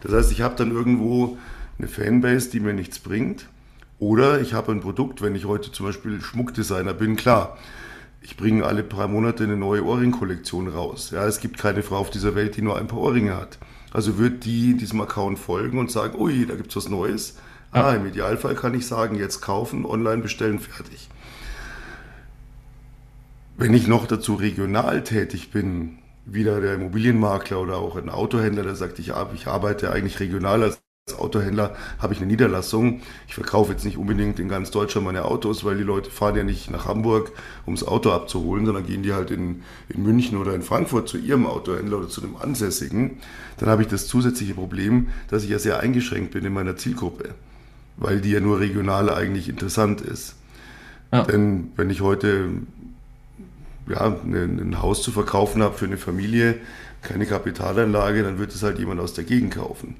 Das 0.00 0.12
heißt, 0.12 0.32
ich 0.32 0.40
habe 0.40 0.54
dann 0.56 0.70
irgendwo 0.70 1.36
eine 1.78 1.88
Fanbase, 1.88 2.50
die 2.50 2.60
mir 2.60 2.72
nichts 2.72 2.98
bringt. 2.98 3.48
Oder 3.98 4.40
ich 4.40 4.54
habe 4.54 4.70
ein 4.70 4.80
Produkt, 4.80 5.22
wenn 5.22 5.34
ich 5.34 5.44
heute 5.44 5.72
zum 5.72 5.86
Beispiel 5.86 6.20
Schmuckdesigner 6.20 6.94
bin, 6.94 7.16
klar, 7.16 7.58
ich 8.22 8.36
bringe 8.36 8.64
alle 8.64 8.84
paar 8.84 9.08
Monate 9.08 9.44
eine 9.44 9.56
neue 9.56 9.84
Ohrringkollektion 9.84 10.68
raus. 10.68 11.10
Ja, 11.10 11.26
es 11.26 11.40
gibt 11.40 11.58
keine 11.58 11.82
Frau 11.82 11.96
auf 11.96 12.10
dieser 12.10 12.34
Welt, 12.34 12.56
die 12.56 12.62
nur 12.62 12.78
ein 12.78 12.86
paar 12.86 13.00
Ohrringe 13.00 13.36
hat. 13.36 13.58
Also 13.92 14.18
wird 14.18 14.44
die 14.44 14.76
diesem 14.76 15.00
Account 15.00 15.38
folgen 15.38 15.78
und 15.78 15.90
sagen, 15.90 16.18
ui, 16.18 16.46
da 16.46 16.54
gibt 16.54 16.70
es 16.70 16.76
was 16.76 16.88
Neues 16.88 17.36
Ah, 17.70 17.92
im 17.92 18.06
Idealfall 18.06 18.54
kann 18.54 18.74
ich 18.74 18.86
sagen, 18.86 19.16
jetzt 19.16 19.40
kaufen, 19.42 19.84
online 19.84 20.22
bestellen, 20.22 20.58
fertig. 20.58 21.08
Wenn 23.58 23.74
ich 23.74 23.86
noch 23.86 24.06
dazu 24.06 24.34
regional 24.36 25.04
tätig 25.04 25.50
bin, 25.50 25.98
wieder 26.24 26.60
der 26.60 26.74
Immobilienmakler 26.74 27.60
oder 27.60 27.76
auch 27.76 27.96
ein 27.96 28.08
Autohändler, 28.08 28.62
der 28.62 28.74
sagt, 28.74 28.98
ich, 28.98 29.12
ich 29.34 29.46
arbeite 29.46 29.90
eigentlich 29.90 30.20
regional 30.20 30.62
als 30.62 30.80
Autohändler, 31.18 31.74
habe 31.98 32.14
ich 32.14 32.20
eine 32.20 32.28
Niederlassung. 32.28 33.00
Ich 33.26 33.34
verkaufe 33.34 33.72
jetzt 33.72 33.84
nicht 33.84 33.96
unbedingt 33.98 34.38
in 34.38 34.48
ganz 34.48 34.70
Deutschland 34.70 35.06
meine 35.06 35.24
Autos, 35.24 35.64
weil 35.64 35.76
die 35.76 35.82
Leute 35.82 36.10
fahren 36.10 36.36
ja 36.36 36.44
nicht 36.44 36.70
nach 36.70 36.86
Hamburg, 36.86 37.32
um 37.66 37.74
das 37.74 37.86
Auto 37.86 38.12
abzuholen, 38.12 38.64
sondern 38.64 38.86
gehen 38.86 39.02
die 39.02 39.12
halt 39.12 39.30
in, 39.30 39.62
in 39.88 40.02
München 40.02 40.38
oder 40.38 40.54
in 40.54 40.62
Frankfurt 40.62 41.08
zu 41.08 41.18
ihrem 41.18 41.46
Autohändler 41.46 41.98
oder 41.98 42.08
zu 42.08 42.20
dem 42.20 42.36
Ansässigen. 42.36 43.18
Dann 43.58 43.68
habe 43.68 43.82
ich 43.82 43.88
das 43.88 44.06
zusätzliche 44.06 44.54
Problem, 44.54 45.08
dass 45.28 45.44
ich 45.44 45.50
ja 45.50 45.58
sehr 45.58 45.80
eingeschränkt 45.80 46.32
bin 46.32 46.44
in 46.44 46.52
meiner 46.52 46.76
Zielgruppe 46.76 47.34
weil 47.98 48.20
die 48.20 48.30
ja 48.30 48.40
nur 48.40 48.60
regional 48.60 49.10
eigentlich 49.10 49.48
interessant 49.48 50.00
ist. 50.00 50.34
Ja. 51.12 51.22
Denn 51.22 51.72
wenn 51.76 51.90
ich 51.90 52.00
heute 52.00 52.50
ja, 53.88 54.16
ein 54.24 54.82
Haus 54.82 55.02
zu 55.02 55.10
verkaufen 55.10 55.62
habe 55.62 55.76
für 55.76 55.86
eine 55.86 55.96
Familie, 55.96 56.56
keine 57.02 57.26
Kapitalanlage, 57.26 58.22
dann 58.22 58.38
wird 58.38 58.54
es 58.54 58.62
halt 58.62 58.78
jemand 58.78 59.00
aus 59.00 59.14
der 59.14 59.24
Gegend 59.24 59.54
kaufen. 59.54 59.96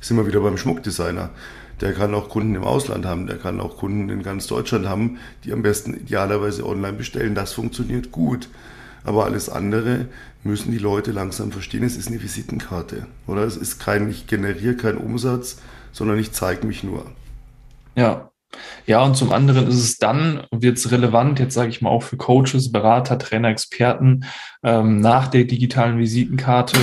Sind 0.00 0.16
wir 0.16 0.26
wieder 0.26 0.40
beim 0.40 0.56
Schmuckdesigner. 0.56 1.30
Der 1.80 1.92
kann 1.94 2.14
auch 2.14 2.28
Kunden 2.28 2.54
im 2.54 2.64
Ausland 2.64 3.06
haben, 3.06 3.26
der 3.26 3.38
kann 3.38 3.60
auch 3.60 3.78
Kunden 3.78 4.10
in 4.10 4.22
ganz 4.22 4.46
Deutschland 4.46 4.86
haben, 4.86 5.18
die 5.44 5.52
am 5.52 5.62
besten 5.62 5.94
idealerweise 5.94 6.66
online 6.66 6.94
bestellen. 6.94 7.34
Das 7.34 7.54
funktioniert 7.54 8.12
gut. 8.12 8.48
Aber 9.02 9.24
alles 9.24 9.48
andere 9.48 10.06
müssen 10.44 10.72
die 10.72 10.78
Leute 10.78 11.10
langsam 11.10 11.52
verstehen. 11.52 11.82
Es 11.82 11.96
ist 11.96 12.08
eine 12.08 12.22
Visitenkarte. 12.22 13.06
Oder 13.26 13.44
es 13.44 13.56
ist 13.56 13.78
kein, 13.78 14.10
ich 14.10 14.26
generiere 14.26 14.76
keinen 14.76 14.98
Umsatz, 14.98 15.56
sondern 15.92 16.18
ich 16.18 16.32
zeige 16.32 16.66
mich 16.66 16.82
nur. 16.82 17.06
Ja. 17.96 18.30
Ja, 18.84 19.04
und 19.04 19.16
zum 19.16 19.30
anderen 19.30 19.68
ist 19.68 19.76
es 19.76 19.98
dann, 19.98 20.42
wird 20.50 20.76
es 20.76 20.90
relevant, 20.90 21.38
jetzt 21.38 21.54
sage 21.54 21.70
ich 21.70 21.82
mal 21.82 21.90
auch 21.90 22.02
für 22.02 22.16
Coaches, 22.16 22.72
Berater, 22.72 23.16
Trainer, 23.16 23.48
Experten, 23.48 24.24
ähm, 24.64 25.00
nach 25.00 25.28
der 25.28 25.44
digitalen 25.44 25.98
Visitenkarte, 25.98 26.76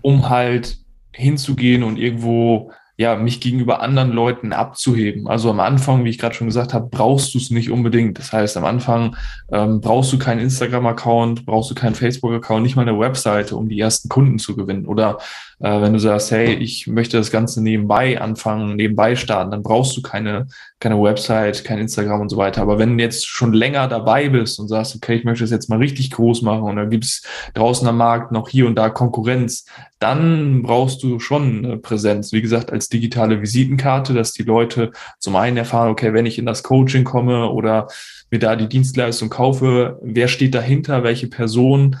um 0.00 0.28
halt 0.28 0.78
hinzugehen 1.12 1.82
und 1.82 1.96
irgendwo 1.96 2.70
ja, 3.00 3.14
mich 3.14 3.40
gegenüber 3.40 3.80
anderen 3.80 4.10
Leuten 4.10 4.52
abzuheben. 4.52 5.28
Also 5.28 5.50
am 5.50 5.60
Anfang, 5.60 6.04
wie 6.04 6.10
ich 6.10 6.18
gerade 6.18 6.34
schon 6.34 6.48
gesagt 6.48 6.74
habe, 6.74 6.88
brauchst 6.90 7.32
du 7.32 7.38
es 7.38 7.48
nicht 7.48 7.70
unbedingt. 7.70 8.18
Das 8.18 8.32
heißt, 8.32 8.56
am 8.56 8.64
Anfang 8.64 9.16
ähm, 9.52 9.80
brauchst 9.80 10.12
du 10.12 10.18
keinen 10.18 10.40
Instagram-Account, 10.40 11.46
brauchst 11.46 11.70
du 11.70 11.76
keinen 11.76 11.94
Facebook-Account, 11.94 12.64
nicht 12.64 12.74
mal 12.74 12.82
eine 12.82 12.98
Webseite, 12.98 13.54
um 13.54 13.68
die 13.68 13.78
ersten 13.78 14.08
Kunden 14.08 14.40
zu 14.40 14.56
gewinnen. 14.56 14.84
Oder 14.84 15.18
äh, 15.60 15.80
wenn 15.80 15.92
du 15.92 16.00
sagst, 16.00 16.32
hey, 16.32 16.54
ich 16.54 16.88
möchte 16.88 17.16
das 17.16 17.30
Ganze 17.30 17.62
nebenbei 17.62 18.20
anfangen, 18.20 18.74
nebenbei 18.74 19.14
starten, 19.14 19.52
dann 19.52 19.62
brauchst 19.62 19.96
du 19.96 20.02
keine, 20.02 20.48
keine 20.80 21.00
Website, 21.00 21.64
kein 21.64 21.78
Instagram 21.78 22.20
und 22.20 22.28
so 22.28 22.36
weiter. 22.36 22.62
Aber 22.62 22.78
wenn 22.78 22.96
du 22.96 23.02
jetzt 23.02 23.26
schon 23.26 23.52
länger 23.52 23.88
dabei 23.88 24.28
bist 24.28 24.60
und 24.60 24.68
sagst, 24.68 24.94
okay, 24.94 25.16
ich 25.16 25.24
möchte 25.24 25.42
das 25.42 25.50
jetzt 25.50 25.68
mal 25.68 25.78
richtig 25.78 26.10
groß 26.12 26.42
machen 26.42 26.62
und 26.62 26.76
da 26.76 26.84
gibt's 26.84 27.22
draußen 27.54 27.86
am 27.88 27.96
Markt 27.96 28.30
noch 28.30 28.48
hier 28.48 28.66
und 28.66 28.76
da 28.76 28.88
Konkurrenz, 28.88 29.64
dann 29.98 30.62
brauchst 30.62 31.02
du 31.02 31.18
schon 31.18 31.80
Präsenz. 31.82 32.32
Wie 32.32 32.42
gesagt, 32.42 32.72
als 32.72 32.88
digitale 32.88 33.42
Visitenkarte, 33.42 34.14
dass 34.14 34.32
die 34.32 34.44
Leute 34.44 34.92
zum 35.18 35.34
einen 35.34 35.56
erfahren, 35.56 35.90
okay, 35.90 36.12
wenn 36.12 36.26
ich 36.26 36.38
in 36.38 36.46
das 36.46 36.62
Coaching 36.62 37.02
komme 37.02 37.50
oder 37.50 37.88
mir 38.30 38.38
da 38.38 38.54
die 38.54 38.68
Dienstleistung 38.68 39.30
kaufe, 39.30 39.98
wer 40.02 40.28
steht 40.28 40.54
dahinter, 40.54 41.02
welche 41.02 41.26
Person 41.26 41.96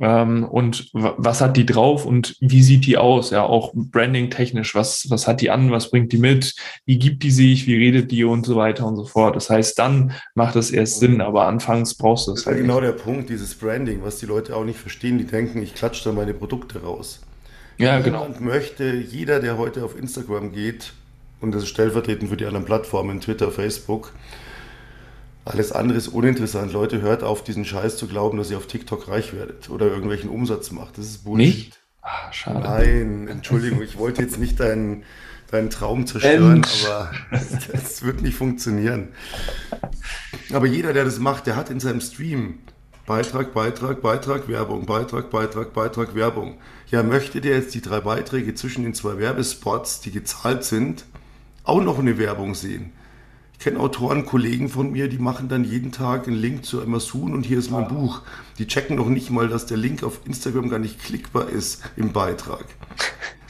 ähm, 0.00 0.44
und 0.44 0.88
was 0.94 1.42
hat 1.42 1.58
die 1.58 1.66
drauf 1.66 2.06
und 2.06 2.34
wie 2.40 2.62
sieht 2.62 2.86
die 2.86 2.96
aus? 2.96 3.30
Ja, 3.30 3.42
auch 3.42 3.72
branding 3.74 4.30
technisch, 4.30 4.74
was, 4.74 5.06
was 5.10 5.28
hat 5.28 5.42
die 5.42 5.50
an, 5.50 5.70
was 5.70 5.90
bringt 5.90 6.12
die 6.12 6.18
mit, 6.18 6.54
wie 6.86 6.98
gibt 6.98 7.22
die 7.22 7.30
sich, 7.30 7.66
wie 7.66 7.76
redet 7.76 8.10
die 8.10 8.24
und 8.24 8.46
so 8.46 8.56
weiter 8.56 8.86
und 8.86 8.96
so 8.96 9.04
fort. 9.04 9.36
Das 9.36 9.50
heißt, 9.50 9.78
dann 9.78 10.12
macht 10.34 10.56
es 10.56 10.70
erst 10.70 11.00
Sinn, 11.00 11.20
aber 11.20 11.46
anfangs 11.46 11.94
brauchst 11.94 12.28
du 12.28 12.32
es. 12.32 12.44
Das 12.44 12.46
halt 12.46 12.58
genau 12.58 12.80
der 12.80 12.92
Punkt, 12.92 13.28
dieses 13.28 13.54
Branding, 13.54 14.00
was 14.02 14.18
die 14.18 14.26
Leute 14.26 14.56
auch 14.56 14.64
nicht 14.64 14.78
verstehen, 14.78 15.18
die 15.18 15.26
denken, 15.26 15.62
ich 15.62 15.74
klatsche 15.74 16.04
da 16.04 16.12
meine 16.12 16.32
Produkte 16.32 16.82
raus. 16.82 17.20
Ja, 17.76 18.00
genau. 18.00 18.22
Niemand 18.22 18.40
möchte, 18.40 18.94
jeder, 18.94 19.40
der 19.40 19.58
heute 19.58 19.84
auf 19.84 19.98
Instagram 19.98 20.52
geht, 20.52 20.92
und 21.42 21.54
das 21.54 21.64
ist 21.64 21.70
stellvertretend 21.70 22.30
für 22.30 22.36
die 22.36 22.46
anderen 22.46 22.66
Plattformen, 22.66 23.20
Twitter, 23.20 23.50
Facebook, 23.50 24.12
alles 25.50 25.72
andere 25.72 25.98
ist 25.98 26.08
uninteressant. 26.08 26.72
Leute, 26.72 27.00
hört 27.00 27.22
auf, 27.22 27.42
diesen 27.42 27.64
Scheiß 27.64 27.96
zu 27.96 28.06
glauben, 28.06 28.38
dass 28.38 28.50
ihr 28.50 28.56
auf 28.56 28.66
TikTok 28.66 29.08
reich 29.08 29.32
werdet 29.32 29.68
oder 29.68 29.86
irgendwelchen 29.86 30.30
Umsatz 30.30 30.70
macht. 30.70 30.98
Das 30.98 31.06
ist 31.06 31.24
Bullshit. 31.24 31.46
Nicht? 31.46 31.80
Ah, 32.02 32.32
schade. 32.32 32.60
Nein, 32.60 33.28
Entschuldigung, 33.28 33.82
ich 33.82 33.98
wollte 33.98 34.22
jetzt 34.22 34.38
nicht 34.38 34.58
deinen, 34.60 35.04
deinen 35.50 35.70
Traum 35.70 36.06
zerstören, 36.06 36.60
Mensch. 36.60 36.86
aber 36.86 37.10
das 37.72 38.02
wird 38.02 38.22
nicht 38.22 38.36
funktionieren. 38.36 39.08
Aber 40.52 40.66
jeder, 40.66 40.92
der 40.92 41.04
das 41.04 41.18
macht, 41.18 41.46
der 41.46 41.56
hat 41.56 41.68
in 41.70 41.80
seinem 41.80 42.00
Stream 42.00 42.60
Beitrag, 43.06 43.52
Beitrag, 43.52 44.02
Beitrag, 44.02 44.46
Werbung, 44.46 44.86
Beitrag, 44.86 45.30
Beitrag, 45.30 45.72
Beitrag, 45.72 46.14
Werbung. 46.14 46.58
Ja, 46.90 47.02
möchtet 47.02 47.44
ihr 47.44 47.56
jetzt 47.56 47.74
die 47.74 47.80
drei 47.80 48.00
Beiträge 48.00 48.54
zwischen 48.54 48.84
den 48.84 48.94
zwei 48.94 49.18
Werbespots, 49.18 50.00
die 50.00 50.12
gezahlt 50.12 50.62
sind, 50.62 51.04
auch 51.64 51.82
noch 51.82 51.98
eine 51.98 52.18
Werbung 52.18 52.54
sehen? 52.54 52.92
Ich 53.60 53.64
kenne 53.64 53.78
Autoren, 53.78 54.24
Kollegen 54.24 54.70
von 54.70 54.90
mir, 54.90 55.06
die 55.06 55.18
machen 55.18 55.50
dann 55.50 55.64
jeden 55.64 55.92
Tag 55.92 56.26
einen 56.26 56.38
Link 56.38 56.64
zu 56.64 56.80
Amazon 56.80 57.34
und 57.34 57.44
hier 57.44 57.58
ist 57.58 57.70
mein 57.70 57.88
Buch. 57.88 58.22
Die 58.56 58.66
checken 58.66 58.96
noch 58.96 59.10
nicht 59.10 59.28
mal, 59.28 59.48
dass 59.48 59.66
der 59.66 59.76
Link 59.76 60.02
auf 60.02 60.20
Instagram 60.24 60.70
gar 60.70 60.78
nicht 60.78 60.98
klickbar 60.98 61.46
ist 61.50 61.82
im 61.94 62.10
Beitrag. 62.14 62.64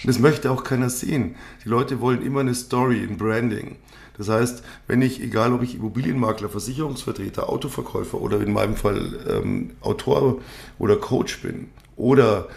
das 0.02 0.18
möchte 0.18 0.50
auch 0.50 0.64
keiner 0.64 0.90
sehen. 0.90 1.36
Die 1.64 1.68
Leute 1.68 2.00
wollen 2.00 2.26
immer 2.26 2.40
eine 2.40 2.56
Story, 2.56 3.06
ein 3.08 3.18
Branding. 3.18 3.76
Das 4.18 4.28
heißt, 4.28 4.64
wenn 4.88 5.00
ich, 5.00 5.22
egal 5.22 5.52
ob 5.52 5.62
ich 5.62 5.76
Immobilienmakler, 5.76 6.48
Versicherungsvertreter, 6.48 7.48
Autoverkäufer 7.48 8.20
oder 8.20 8.40
in 8.40 8.52
meinem 8.52 8.74
Fall 8.74 9.16
ähm, 9.28 9.76
Autor 9.80 10.40
oder 10.80 10.96
Coach 10.96 11.40
bin 11.40 11.68
oder 11.94 12.48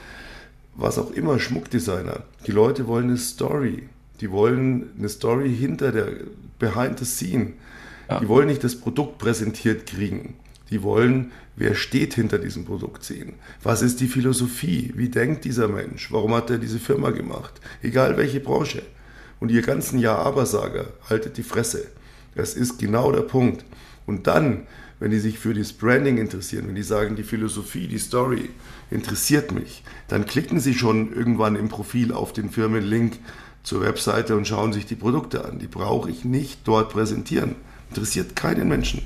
was 0.74 0.98
auch 0.98 1.12
immer, 1.12 1.38
Schmuckdesigner, 1.38 2.24
die 2.48 2.52
Leute 2.52 2.88
wollen 2.88 3.10
eine 3.10 3.18
Story. 3.18 3.90
Die 4.22 4.32
wollen 4.32 4.90
eine 4.98 5.10
Story 5.10 5.56
hinter 5.56 5.92
der 5.92 6.08
Behind 6.64 6.98
the 6.98 7.06
Scene. 7.06 7.54
Ja. 8.10 8.20
Die 8.20 8.28
wollen 8.28 8.48
nicht 8.48 8.64
das 8.64 8.80
Produkt 8.80 9.18
präsentiert 9.18 9.86
kriegen. 9.86 10.36
Die 10.70 10.82
wollen, 10.82 11.32
wer 11.56 11.76
steht 11.76 12.14
hinter 12.14 12.40
diesem 12.40 12.64
Produkt 12.64 13.04
sehen. 13.04 13.34
Was 13.62 13.82
ist 13.82 14.00
die 14.00 14.08
Philosophie? 14.08 14.94
Wie 14.96 15.10
denkt 15.10 15.44
dieser 15.44 15.68
Mensch? 15.68 16.12
Warum 16.12 16.34
hat 16.34 16.50
er 16.50 16.58
diese 16.58 16.80
Firma 16.80 17.12
gemacht? 17.12 17.60
Egal 17.82 18.18
welche 18.18 18.40
Branche 18.40 18.82
und 19.42 19.52
ihr 19.52 19.62
ganzen 19.62 20.00
Ja-Aber-Sager, 20.00 20.86
haltet 21.10 21.38
die 21.38 21.44
Fresse. 21.44 21.88
Das 22.34 22.54
ist 22.54 22.80
genau 22.80 23.12
der 23.12 23.22
Punkt. 23.22 23.66
Und 24.06 24.26
dann, 24.28 24.66
wenn 25.00 25.12
die 25.12 25.20
sich 25.20 25.38
für 25.38 25.54
das 25.54 25.74
Branding 25.74 26.18
interessieren, 26.18 26.68
wenn 26.68 26.76
die 26.76 26.84
sagen, 26.84 27.18
die 27.18 27.24
Philosophie, 27.24 27.88
die 27.88 28.00
Story 28.00 28.50
interessiert 28.90 29.52
mich, 29.52 29.84
dann 30.08 30.26
klicken 30.26 30.62
sie 30.62 30.74
schon 30.74 31.14
irgendwann 31.14 31.58
im 31.58 31.68
Profil 31.68 32.14
auf 32.14 32.32
den 32.32 32.50
Firmenlink 32.50 33.20
zur 33.64 33.82
Webseite 33.82 34.36
und 34.36 34.48
schauen 34.48 34.74
sich 34.74 34.86
die 34.86 34.96
Produkte 34.96 35.46
an. 35.46 35.60
Die 35.60 35.68
brauche 35.68 36.10
ich 36.10 36.26
nicht 36.26 36.60
dort 36.66 36.92
präsentieren. 36.92 37.56
Interessiert 37.90 38.36
keinen 38.36 38.68
Menschen. 38.68 39.06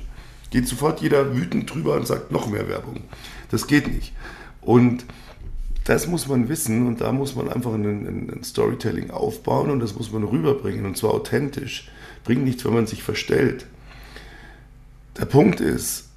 Geht 0.50 0.66
sofort 0.66 1.00
jeder 1.00 1.36
wütend 1.36 1.72
drüber 1.72 1.94
und 1.94 2.06
sagt 2.06 2.32
noch 2.32 2.48
mehr 2.48 2.68
Werbung. 2.68 3.02
Das 3.50 3.66
geht 3.66 3.86
nicht. 3.88 4.12
Und 4.60 5.04
das 5.84 6.06
muss 6.06 6.28
man 6.28 6.48
wissen 6.48 6.86
und 6.86 7.00
da 7.00 7.12
muss 7.12 7.34
man 7.34 7.48
einfach 7.48 7.72
ein, 7.72 7.84
ein, 7.84 8.44
Storytelling 8.44 9.10
aufbauen 9.10 9.70
und 9.70 9.80
das 9.80 9.94
muss 9.94 10.12
man 10.12 10.24
rüberbringen 10.24 10.84
und 10.84 10.98
zwar 10.98 11.14
authentisch. 11.14 11.90
Bringt 12.24 12.44
nichts, 12.44 12.64
wenn 12.64 12.74
man 12.74 12.86
sich 12.86 13.02
verstellt. 13.02 13.66
Der 15.18 15.24
Punkt 15.24 15.60
ist, 15.60 16.08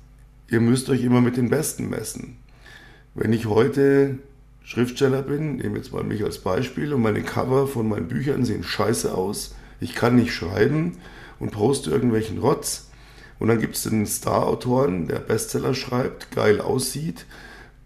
ihr 0.50 0.60
müsst 0.60 0.90
euch 0.90 1.04
immer 1.04 1.22
mit 1.22 1.38
den 1.38 1.50
Besten 1.50 1.90
messen. 1.90 2.38
Wenn 3.16 3.32
ich 3.32 3.46
heute 3.46 4.20
Schriftsteller 4.64 5.22
bin, 5.22 5.58
nehme 5.58 5.78
jetzt 5.78 5.92
mal 5.92 6.04
mich 6.04 6.24
als 6.24 6.40
Beispiel 6.40 6.94
und 6.94 7.02
meine 7.02 7.24
Cover 7.24 7.68
von 7.68 7.90
meinen 7.90 8.08
Büchern 8.08 8.46
sehen 8.46 8.64
scheiße 8.64 9.14
aus, 9.14 9.56
ich 9.80 9.96
kann 9.96 10.16
nicht 10.16 10.34
schreiben 10.34 10.98
und 11.40 11.52
poste 11.52 11.90
irgendwelchen 11.90 12.38
Rotz. 12.38 12.88
Und 13.40 13.48
dann 13.48 13.60
gibt 13.60 13.76
es 13.76 13.88
einen 13.88 14.06
Star-Autoren, 14.06 15.08
der 15.08 15.18
Bestseller 15.18 15.74
schreibt, 15.74 16.30
geil 16.32 16.62
aussieht, 16.62 17.26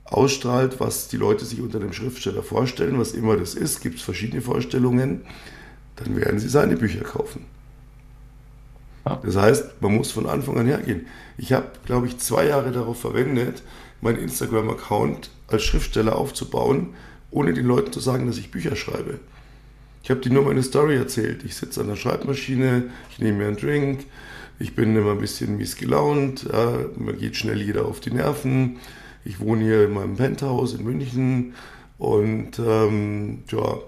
ausstrahlt, 0.04 0.82
was 0.82 1.08
die 1.08 1.18
Leute 1.18 1.46
sich 1.46 1.62
unter 1.62 1.80
dem 1.80 1.94
Schriftsteller 1.94 2.44
vorstellen, 2.44 3.00
was 3.00 3.14
immer 3.14 3.38
das 3.38 3.56
ist, 3.56 3.80
gibt 3.80 3.96
es 3.96 4.02
verschiedene 4.04 4.42
Vorstellungen, 4.42 5.22
dann 5.96 6.18
werden 6.18 6.40
sie 6.40 6.50
seine 6.50 6.76
Bücher 6.76 7.02
kaufen. 7.02 7.46
Das 9.06 9.36
heißt, 9.36 9.82
man 9.82 9.96
muss 9.96 10.12
von 10.12 10.26
Anfang 10.26 10.58
an 10.58 10.66
hergehen. 10.66 11.06
Ich 11.38 11.54
habe, 11.54 11.68
glaube 11.86 12.08
ich, 12.08 12.18
zwei 12.18 12.48
Jahre 12.48 12.72
darauf 12.72 13.00
verwendet, 13.00 13.62
meinen 14.02 14.18
Instagram-Account 14.18 15.30
als 15.48 15.64
Schriftsteller 15.64 16.16
aufzubauen, 16.16 16.94
ohne 17.32 17.54
den 17.54 17.66
Leuten 17.66 17.92
zu 17.92 18.00
sagen, 18.00 18.28
dass 18.28 18.38
ich 18.38 18.52
Bücher 18.52 18.76
schreibe. 18.76 19.20
Ich 20.04 20.12
habe 20.12 20.22
dir 20.22 20.32
nur 20.32 20.44
meine 20.44 20.62
Story 20.62 20.96
erzählt. 20.96 21.44
Ich 21.44 21.56
sitze 21.56 21.82
an 21.82 21.88
der 21.88 21.96
Schreibmaschine, 21.96 22.84
ich 23.10 23.20
nehme 23.20 23.40
mir 23.40 23.48
einen 23.48 23.58
Drink, 23.58 24.06
ich 24.60 24.76
bin 24.76 24.96
immer 24.96 25.12
ein 25.12 25.20
bisschen 25.20 25.58
mies 25.58 25.76
gelaunt, 25.76 26.48
ja, 26.52 26.78
mir 26.96 27.14
geht 27.14 27.36
schnell 27.36 27.62
jeder 27.62 27.86
auf 27.86 28.00
die 28.00 28.12
Nerven. 28.12 28.78
Ich 29.26 29.40
wohne 29.40 29.64
hier 29.64 29.86
in 29.86 29.94
meinem 29.94 30.16
Penthouse 30.16 30.76
in 30.76 30.84
München 30.84 31.56
und 31.98 32.60
ähm, 32.60 33.44
ja, 33.50 33.80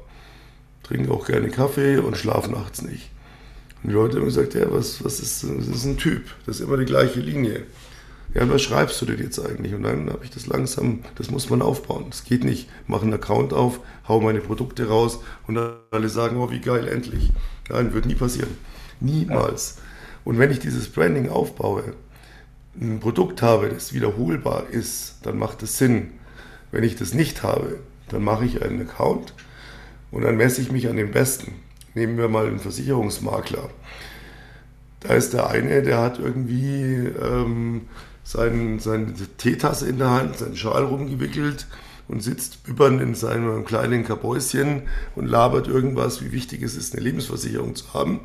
trinke 0.83 1.11
auch 1.11 1.27
gerne 1.27 1.49
Kaffee 1.49 1.97
und 1.97 2.17
schlafe 2.17 2.51
nachts 2.51 2.81
nicht. 2.81 3.11
Und 3.83 3.91
die 3.91 3.95
Leute 3.95 4.17
haben 4.17 4.25
gesagt, 4.25 4.55
ja, 4.55 4.71
was, 4.71 5.03
was 5.05 5.19
ist, 5.19 5.43
das 5.43 5.67
ist 5.67 5.85
ein 5.85 5.97
Typ, 5.97 6.23
das 6.45 6.59
ist 6.59 6.65
immer 6.65 6.77
die 6.77 6.85
gleiche 6.85 7.19
Linie. 7.19 7.63
Ja, 8.33 8.47
was 8.49 8.61
schreibst 8.61 9.01
du 9.01 9.05
denn 9.05 9.19
jetzt 9.19 9.39
eigentlich? 9.39 9.73
Und 9.73 9.83
dann 9.83 10.09
habe 10.09 10.23
ich 10.23 10.29
das 10.29 10.47
langsam, 10.47 10.99
das 11.15 11.31
muss 11.31 11.49
man 11.49 11.61
aufbauen. 11.61 12.05
Das 12.09 12.23
geht 12.23 12.43
nicht. 12.43 12.69
Mach 12.85 13.01
einen 13.01 13.13
Account 13.13 13.53
auf, 13.53 13.79
hau 14.07 14.19
meine 14.19 14.41
Produkte 14.41 14.87
raus 14.87 15.19
und 15.47 15.57
alle 15.57 16.09
sagen, 16.09 16.37
oh, 16.37 16.51
wie 16.51 16.59
geil, 16.59 16.87
endlich. 16.87 17.31
Nein, 17.69 17.93
wird 17.93 18.05
nie 18.05 18.15
passieren. 18.15 18.55
Niemals. 18.99 19.77
Und 20.23 20.39
wenn 20.39 20.51
ich 20.51 20.59
dieses 20.59 20.89
Branding 20.89 21.29
aufbaue, 21.29 21.93
ein 22.79 22.99
Produkt 22.99 23.41
habe, 23.41 23.69
das 23.69 23.93
wiederholbar 23.93 24.67
ist, 24.69 25.19
dann 25.23 25.37
macht 25.37 25.63
es 25.63 25.77
Sinn. 25.77 26.11
Wenn 26.71 26.83
ich 26.83 26.95
das 26.95 27.13
nicht 27.13 27.43
habe, 27.43 27.79
dann 28.09 28.23
mache 28.23 28.45
ich 28.45 28.61
einen 28.61 28.81
Account 28.81 29.33
und 30.11 30.23
dann 30.23 30.37
messe 30.37 30.61
ich 30.61 30.71
mich 30.71 30.89
an 30.89 30.97
den 30.97 31.11
Besten. 31.11 31.55
Nehmen 31.93 32.17
wir 32.17 32.27
mal 32.27 32.45
einen 32.45 32.59
Versicherungsmakler. 32.59 33.69
Da 34.99 35.13
ist 35.13 35.33
der 35.33 35.49
eine, 35.49 35.81
der 35.81 35.99
hat 35.99 36.19
irgendwie 36.19 37.07
ähm, 37.21 37.87
sein, 38.27 38.79
seine 38.79 39.13
Teetasse 39.37 39.87
in 39.87 39.99
der 39.99 40.11
Hand, 40.11 40.37
seinen 40.37 40.57
Schal 40.57 40.83
rumgewickelt 40.83 41.65
und 42.09 42.21
sitzt 42.21 42.59
über 42.67 42.89
in 42.89 43.15
seinem 43.15 43.63
kleinen 43.63 44.03
Kabäuschen 44.03 44.83
und 45.15 45.27
labert 45.27 45.67
irgendwas, 45.67 46.21
wie 46.21 46.33
wichtig 46.33 46.61
es 46.61 46.75
ist, 46.75 46.93
eine 46.93 47.03
Lebensversicherung 47.03 47.75
zu 47.75 47.93
haben. 47.93 48.19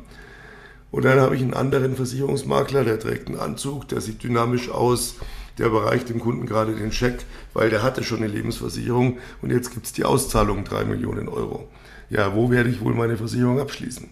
Und 0.91 1.05
dann 1.05 1.21
habe 1.21 1.37
ich 1.37 1.41
einen 1.41 1.53
anderen 1.53 1.95
Versicherungsmakler, 1.95 2.83
der 2.83 2.99
trägt 2.99 3.29
einen 3.29 3.39
Anzug, 3.39 3.87
der 3.87 4.01
sieht 4.01 4.21
dynamisch 4.23 4.69
aus, 4.69 5.15
der 5.57 5.67
überreicht 5.67 6.09
dem 6.09 6.19
Kunden 6.19 6.45
gerade 6.47 6.75
den 6.75 6.91
Scheck, 6.91 7.23
weil 7.53 7.69
der 7.69 7.81
hatte 7.81 8.03
schon 8.03 8.17
eine 8.17 8.27
Lebensversicherung 8.27 9.19
und 9.41 9.51
jetzt 9.51 9.71
gibt 9.71 9.85
es 9.85 9.93
die 9.93 10.03
Auszahlung 10.03 10.65
3 10.65 10.83
Millionen 10.83 11.29
Euro. 11.29 11.69
Ja, 12.09 12.35
wo 12.35 12.51
werde 12.51 12.69
ich 12.69 12.81
wohl 12.81 12.93
meine 12.93 13.15
Versicherung 13.15 13.61
abschließen? 13.61 14.09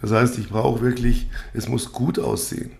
Das 0.00 0.12
heißt, 0.12 0.38
ich 0.38 0.48
brauche 0.48 0.80
wirklich, 0.80 1.28
es 1.54 1.68
muss 1.68 1.92
gut 1.92 2.20
aussehen. 2.20 2.70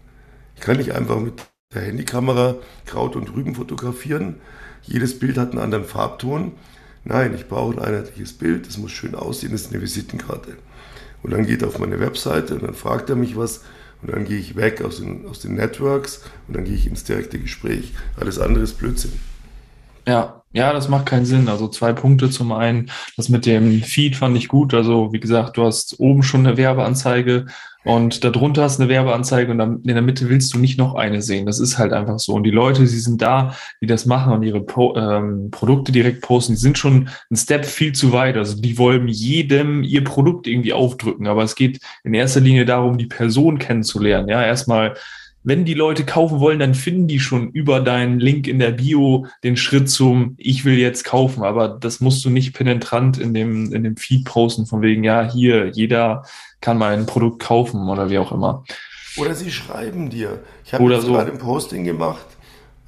Ich 0.55 0.61
kann 0.61 0.77
nicht 0.77 0.93
einfach 0.93 1.19
mit 1.19 1.43
der 1.75 1.83
Handykamera 1.83 2.57
Kraut 2.87 3.15
und 3.15 3.35
Rüben 3.35 3.55
fotografieren. 3.55 4.37
Jedes 4.85 5.19
Bild 5.19 5.37
hat 5.37 5.51
einen 5.51 5.61
anderen 5.61 5.85
Farbton. 5.85 6.53
Nein, 7.05 7.35
ich 7.35 7.47
brauche 7.47 7.75
ein 7.75 7.79
einheitliches 7.79 8.33
Bild, 8.33 8.67
es 8.67 8.79
muss 8.79 8.91
schön 8.91 9.15
aussehen, 9.15 9.53
das 9.53 9.63
ist 9.63 9.73
eine 9.73 9.83
Visitenkarte. 9.83 10.57
Und 11.23 11.33
dann 11.33 11.47
geht 11.47 11.61
er 11.63 11.69
auf 11.69 11.79
meine 11.79 12.01
Webseite 12.01 12.55
und 12.55 12.63
dann 12.63 12.75
fragt 12.75 13.11
er 13.11 13.17
mich 13.17 13.37
was 13.37 13.65
und 14.01 14.13
dann 14.13 14.25
gehe 14.25 14.39
ich 14.39 14.57
weg 14.57 14.83
aus 14.83 14.99
den, 14.99 15.27
aus 15.27 15.41
den 15.41 15.57
Networks 15.57 16.23
und 16.47 16.57
dann 16.57 16.65
gehe 16.65 16.75
ich 16.75 16.87
ins 16.87 17.05
direkte 17.05 17.39
Gespräch. 17.39 17.93
Alles 18.19 18.39
andere 18.39 18.65
ist 18.65 18.79
Blödsinn. 18.79 19.13
Ja, 20.07 20.43
ja, 20.53 20.73
das 20.73 20.89
macht 20.89 21.05
keinen 21.05 21.27
Sinn. 21.27 21.49
Also 21.49 21.69
zwei 21.69 21.93
Punkte. 21.93 22.31
Zum 22.31 22.53
einen, 22.53 22.91
das 23.19 23.29
mit 23.29 23.45
dem 23.45 23.83
Feed 23.83 24.17
fand 24.17 24.37
ich 24.39 24.49
gut. 24.49 24.73
Also 24.73 25.13
wie 25.13 25.21
gesagt, 25.21 25.59
du 25.59 25.65
hast 25.65 26.01
oben 26.01 26.23
schon 26.23 26.47
eine 26.47 26.57
Werbeanzeige 26.57 27.47
und 27.85 28.25
darunter 28.25 28.65
hast 28.65 28.81
eine 28.81 28.89
Werbeanzeige 28.89 29.53
und 29.53 29.61
in 29.61 29.95
der 29.95 30.03
Mitte 30.03 30.29
willst 30.29 30.53
du 30.53 30.59
nicht 30.59 30.79
noch 30.79 30.95
eine 30.95 31.23
sehen. 31.23 31.47
Das 31.47 31.61
ist 31.61 31.79
halt 31.79 31.93
einfach 31.93 32.19
so. 32.19 32.35
Und 32.35 32.43
die 32.43 32.51
Leute, 32.51 32.81
die 32.81 32.87
sind 32.87 33.23
da, 33.23 33.55
die 33.81 33.87
das 33.87 34.05
machen 34.05 34.33
und 34.33 34.43
ihre 34.43 34.61
Pro, 34.61 34.97
ähm, 34.97 35.51
Produkte 35.51 35.93
direkt 35.93 36.21
posten, 36.23 36.55
die 36.55 36.61
sind 36.61 36.77
schon 36.77 37.09
ein 37.31 37.37
Step 37.37 37.65
viel 37.65 37.93
zu 37.93 38.13
weit. 38.13 38.37
Also 38.37 38.61
die 38.61 38.79
wollen 38.79 39.09
jedem 39.09 39.85
ihr 39.85 40.03
Produkt 40.03 40.47
irgendwie 40.47 40.73
aufdrücken. 40.73 41.29
Aber 41.29 41.45
es 41.45 41.55
geht 41.55 41.81
in 42.03 42.15
erster 42.15 42.41
Linie 42.41 42.65
darum, 42.65 42.99
die 42.99 43.07
Person 43.07 43.59
kennenzulernen. 43.59 44.29
Ja, 44.29 44.43
erstmal 44.43 44.95
wenn 45.45 45.65
die 45.65 45.75
Leute 45.75 46.05
kaufen 46.05 46.41
wollen, 46.41 46.59
dann 46.59 46.75
finden 46.75 47.09
die 47.09 47.21
schon 47.21 47.51
über 47.51 47.81
deinen 47.81 48.19
Link 48.21 48.47
in 48.49 48.59
der 48.59 48.73
Bio 48.73 49.27
den 49.45 49.57
Schritt 49.57 49.89
zum 49.89 50.35
Ich 50.37 50.65
will 50.65 50.79
jetzt 50.79 51.05
kaufen. 51.05 51.43
Aber 51.43 51.69
das 51.69 52.01
musst 52.01 52.25
du 52.25 52.31
nicht 52.31 52.55
penetrant 52.55 53.19
in 53.19 53.35
dem, 53.35 53.73
in 53.73 53.85
dem 53.85 53.97
Feed 53.97 54.25
posten, 54.25 54.67
von 54.67 54.83
wegen, 54.83 55.05
ja, 55.05 55.31
hier, 55.31 55.69
jeder 55.69 56.25
kann 56.61 56.77
mein 56.77 57.07
Produkt 57.07 57.41
kaufen 57.41 57.89
oder 57.89 58.11
wie 58.11 58.19
auch 58.19 58.33
immer. 58.33 58.65
Oder 59.17 59.35
sie 59.35 59.51
schreiben 59.51 60.11
dir. 60.11 60.41
Ich 60.65 60.75
habe 60.75 61.01
so. 61.01 61.13
gerade 61.13 61.33
ein 61.33 61.39
Posting 61.39 61.85
gemacht 61.85 62.27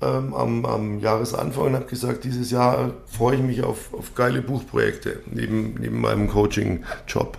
ähm, 0.02 0.34
am, 0.34 0.64
am, 0.64 0.98
Jahresanfang 0.98 1.66
und 1.66 1.74
habe 1.74 1.86
gesagt, 1.86 2.24
dieses 2.24 2.50
Jahr 2.50 2.92
freue 3.06 3.36
ich 3.36 3.42
mich 3.42 3.62
auf, 3.62 3.92
auf 3.92 4.14
geile 4.14 4.42
Buchprojekte 4.42 5.20
neben, 5.26 5.74
neben 5.78 6.00
meinem 6.00 6.28
Coaching-Job. 6.28 7.38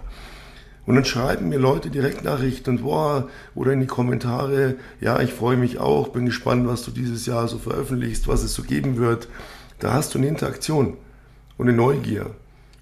Und 0.86 0.96
dann 0.96 1.06
schreiben 1.06 1.50
mir 1.50 1.60
Leute 1.60 1.90
direkt 1.90 2.24
Nachrichten 2.24 2.72
und 2.72 2.82
boah, 2.82 3.30
oder 3.54 3.72
in 3.72 3.82
die 3.82 3.88
Kommentare, 3.88 4.76
ja, 5.00 5.20
ich 5.22 5.32
freue 5.32 5.58
mich 5.58 5.80
auch, 5.80 6.10
bin 6.10 6.26
gespannt, 6.26 6.68
was 6.68 6.84
du 6.84 6.92
dieses 6.92 7.26
Jahr 7.26 7.48
so 7.48 7.60
veröffentlichst, 7.60 8.28
was 8.28 8.44
es 8.44 8.54
so 8.54 8.64
geben 8.64 8.98
wird. 8.98 9.28
Da 9.80 9.94
hast 9.94 10.14
du 10.14 10.18
eine 10.18 10.28
Interaktion 10.28 10.98
und 11.58 11.68
eine 11.68 11.78
Neugier. 11.78 12.32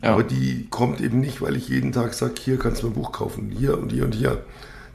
Ja. 0.01 0.13
Aber 0.13 0.23
die 0.23 0.67
kommt 0.69 1.01
eben 1.01 1.19
nicht, 1.19 1.41
weil 1.41 1.57
ich 1.57 1.67
jeden 1.67 1.91
Tag 1.91 2.13
sage, 2.13 2.35
hier 2.39 2.57
kannst 2.57 2.83
du 2.83 2.87
ein 2.87 2.93
Buch 2.93 3.11
kaufen, 3.11 3.51
hier 3.51 3.77
und 3.77 3.91
hier 3.91 4.05
und 4.05 4.15
hier. 4.15 4.45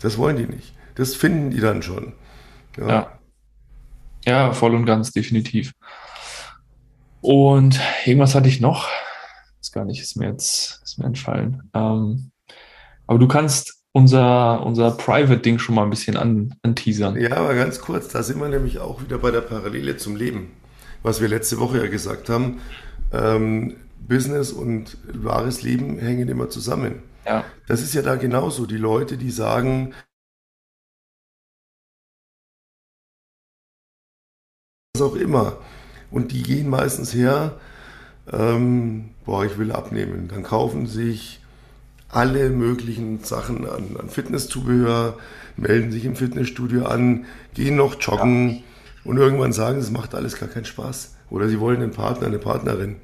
Das 0.00 0.16
wollen 0.16 0.36
die 0.36 0.46
nicht. 0.46 0.74
Das 0.94 1.14
finden 1.14 1.50
die 1.50 1.60
dann 1.60 1.82
schon. 1.82 2.14
Ja, 2.78 2.88
ja, 2.88 3.18
ja 4.24 4.52
voll 4.52 4.74
und 4.74 4.86
ganz, 4.86 5.12
definitiv. 5.12 5.72
Und 7.20 7.80
irgendwas 8.06 8.34
hatte 8.34 8.48
ich 8.48 8.60
noch. 8.60 8.88
Ist 9.60 9.72
gar 9.72 9.84
nicht, 9.84 10.00
ist 10.00 10.16
mir 10.16 10.28
jetzt 10.28 10.82
ist 10.84 10.98
mir 10.98 11.06
entfallen. 11.06 11.70
Ähm, 11.74 12.30
aber 13.06 13.18
du 13.18 13.28
kannst 13.28 13.82
unser, 13.92 14.64
unser 14.66 14.90
Private-Ding 14.90 15.58
schon 15.58 15.76
mal 15.76 15.84
ein 15.84 15.90
bisschen 15.90 16.16
an, 16.16 16.54
anteasern. 16.62 17.20
Ja, 17.20 17.36
aber 17.36 17.54
ganz 17.54 17.80
kurz, 17.80 18.08
da 18.08 18.22
sind 18.22 18.40
wir 18.40 18.48
nämlich 18.48 18.80
auch 18.80 19.00
wieder 19.00 19.18
bei 19.18 19.30
der 19.30 19.40
Parallele 19.40 19.96
zum 19.96 20.16
Leben. 20.16 20.50
Was 21.02 21.20
wir 21.20 21.28
letzte 21.28 21.60
Woche 21.60 21.78
ja 21.78 21.86
gesagt 21.86 22.28
haben, 22.28 22.60
ähm, 23.12 23.76
Business 24.08 24.52
und 24.52 24.98
wahres 25.12 25.62
Leben 25.62 25.98
hängen 25.98 26.28
immer 26.28 26.50
zusammen. 26.50 27.02
Ja. 27.24 27.44
Das 27.68 27.82
ist 27.82 27.94
ja 27.94 28.02
da 28.02 28.16
genauso. 28.16 28.66
Die 28.66 28.76
Leute, 28.76 29.16
die 29.16 29.30
sagen, 29.30 29.94
was 34.94 35.02
auch 35.02 35.14
immer. 35.14 35.58
Und 36.10 36.32
die 36.32 36.42
gehen 36.42 36.68
meistens 36.68 37.14
her, 37.14 37.60
ähm, 38.32 39.10
boah, 39.24 39.44
ich 39.44 39.58
will 39.58 39.72
abnehmen. 39.72 40.28
Dann 40.28 40.42
kaufen 40.42 40.86
sich 40.86 41.43
alle 42.14 42.50
möglichen 42.50 43.24
Sachen 43.24 43.68
an, 43.68 43.96
an 43.98 44.08
Fitnesszubehör, 44.08 45.16
melden 45.56 45.90
sich 45.90 46.04
im 46.04 46.16
Fitnessstudio 46.16 46.86
an, 46.86 47.26
gehen 47.54 47.76
noch 47.76 48.00
joggen 48.00 48.50
ja. 48.50 48.62
und 49.04 49.16
irgendwann 49.16 49.52
sagen, 49.52 49.78
es 49.78 49.90
macht 49.90 50.14
alles 50.14 50.38
gar 50.38 50.48
keinen 50.48 50.64
Spaß. 50.64 51.14
Oder 51.30 51.48
sie 51.48 51.58
wollen 51.58 51.82
einen 51.82 51.90
Partner, 51.90 52.28
eine 52.28 52.38
Partnerin. 52.38 52.96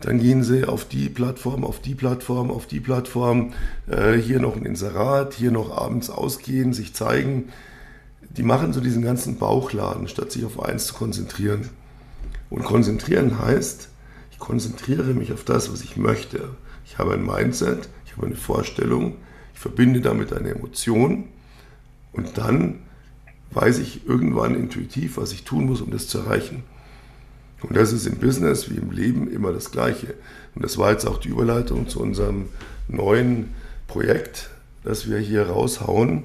Dann 0.00 0.20
gehen 0.20 0.44
sie 0.44 0.64
auf 0.64 0.84
die 0.84 1.08
Plattform, 1.08 1.64
auf 1.64 1.80
die 1.80 1.94
Plattform, 1.94 2.50
auf 2.50 2.66
die 2.66 2.80
Plattform, 2.80 3.54
äh, 3.88 4.12
hier 4.12 4.40
noch 4.40 4.54
ein 4.54 4.66
Inserat, 4.66 5.34
hier 5.34 5.50
noch 5.50 5.76
abends 5.76 6.10
ausgehen, 6.10 6.72
sich 6.72 6.94
zeigen. 6.94 7.48
Die 8.36 8.42
machen 8.42 8.72
so 8.72 8.80
diesen 8.80 9.02
ganzen 9.02 9.38
Bauchladen, 9.38 10.06
statt 10.06 10.30
sich 10.30 10.44
auf 10.44 10.62
eins 10.62 10.86
zu 10.86 10.94
konzentrieren. 10.94 11.70
Und 12.50 12.62
konzentrieren 12.62 13.40
heißt, 13.40 13.88
ich 14.30 14.38
konzentriere 14.38 15.14
mich 15.14 15.32
auf 15.32 15.44
das, 15.44 15.72
was 15.72 15.82
ich 15.82 15.96
möchte. 15.96 16.50
Ich 16.84 16.98
habe 16.98 17.14
ein 17.14 17.24
Mindset, 17.24 17.88
ich 18.16 18.22
habe 18.22 18.28
eine 18.28 18.36
Vorstellung, 18.36 19.16
ich 19.52 19.60
verbinde 19.60 20.00
damit 20.00 20.32
eine 20.32 20.50
Emotion 20.50 21.24
und 22.12 22.38
dann 22.38 22.80
weiß 23.50 23.78
ich 23.78 24.06
irgendwann 24.06 24.54
intuitiv, 24.54 25.18
was 25.18 25.32
ich 25.32 25.44
tun 25.44 25.66
muss, 25.66 25.82
um 25.82 25.90
das 25.90 26.08
zu 26.08 26.18
erreichen. 26.18 26.64
Und 27.60 27.76
das 27.76 27.92
ist 27.92 28.06
im 28.06 28.16
Business 28.16 28.70
wie 28.70 28.76
im 28.76 28.90
Leben 28.90 29.30
immer 29.30 29.52
das 29.52 29.70
Gleiche. 29.70 30.14
Und 30.54 30.64
das 30.64 30.78
war 30.78 30.92
jetzt 30.92 31.06
auch 31.06 31.18
die 31.18 31.28
Überleitung 31.28 31.88
zu 31.88 32.00
unserem 32.00 32.46
neuen 32.88 33.50
Projekt, 33.86 34.50
das 34.82 35.08
wir 35.08 35.18
hier 35.18 35.48
raushauen. 35.48 36.24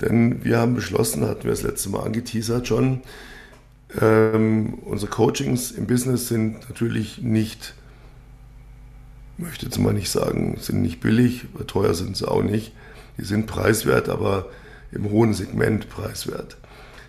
Denn 0.00 0.44
wir 0.44 0.58
haben 0.58 0.74
beschlossen, 0.74 1.26
hatten 1.26 1.44
wir 1.44 1.50
das 1.50 1.62
letzte 1.62 1.88
Mal 1.90 2.04
angeteasert 2.04 2.66
schon, 2.68 3.00
ähm, 4.00 4.74
unsere 4.84 5.10
Coachings 5.10 5.70
im 5.70 5.86
Business 5.86 6.28
sind 6.28 6.68
natürlich 6.68 7.22
nicht 7.22 7.74
möchte 9.40 9.66
jetzt 9.66 9.78
mal 9.78 9.92
nicht 9.92 10.10
sagen, 10.10 10.56
sind 10.60 10.82
nicht 10.82 11.00
billig, 11.00 11.46
teuer 11.66 11.94
sind 11.94 12.16
sie 12.16 12.28
auch 12.28 12.42
nicht. 12.42 12.72
Die 13.18 13.24
sind 13.24 13.46
preiswert, 13.46 14.08
aber 14.08 14.46
im 14.92 15.10
hohen 15.10 15.34
Segment 15.34 15.88
preiswert. 15.88 16.56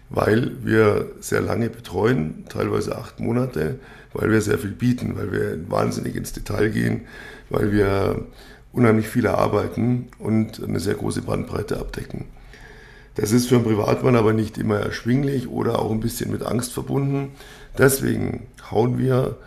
Weil 0.10 0.52
wir 0.64 1.10
sehr 1.20 1.42
lange 1.42 1.70
betreuen, 1.70 2.46
teilweise 2.50 2.98
acht 2.98 3.20
Monate, 3.20 3.80
weil 4.14 4.30
wir 4.32 4.42
sehr 4.42 4.58
viel 4.58 4.72
bieten, 4.72 5.16
weil 5.16 5.32
wir 5.32 5.70
wahnsinnig 5.70 6.16
ins 6.16 6.34
Detail 6.34 6.70
gehen, 6.70 7.02
weil 7.50 7.72
wir 7.72 8.26
unheimlich 8.74 9.08
viel 9.08 9.26
erarbeiten 9.26 10.10
und 10.20 10.64
eine 10.64 10.80
sehr 10.80 10.96
große 10.96 11.22
Bandbreite 11.22 11.80
abdecken. 11.80 12.26
Das 13.16 13.32
ist 13.32 13.48
für 13.48 13.56
einen 13.56 13.66
Privatmann 13.66 14.16
aber 14.16 14.34
nicht 14.34 14.58
immer 14.58 14.78
erschwinglich 14.78 15.50
oder 15.50 15.80
auch 15.80 15.92
ein 15.92 16.00
bisschen 16.00 16.32
mit 16.32 16.44
Angst 16.44 16.72
verbunden. 16.74 17.32
Deswegen 17.78 18.48
hauen 18.70 18.98
wir 18.98 19.38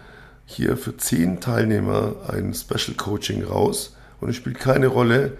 hier 0.46 0.76
für 0.76 0.96
zehn 0.96 1.40
Teilnehmer 1.40 2.16
ein 2.28 2.54
Special 2.54 2.96
Coaching 2.96 3.44
raus 3.44 3.96
und 4.20 4.28
es 4.28 4.36
spielt 4.36 4.58
keine 4.58 4.86
Rolle, 4.86 5.36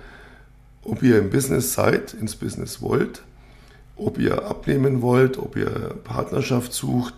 ob 0.83 1.03
ihr 1.03 1.19
im 1.19 1.31
Business 1.31 1.75
seid, 1.75 2.15
ins 2.15 2.37
Business 2.37 2.83
wollt, 2.83 3.23
ob 3.97 4.19
ihr 4.19 4.45
abnehmen 4.47 5.03
wollt, 5.03 5.39
ob 5.39 5.57
ihr 5.57 5.95
Partnerschaft 6.05 6.73
sucht, 6.73 7.15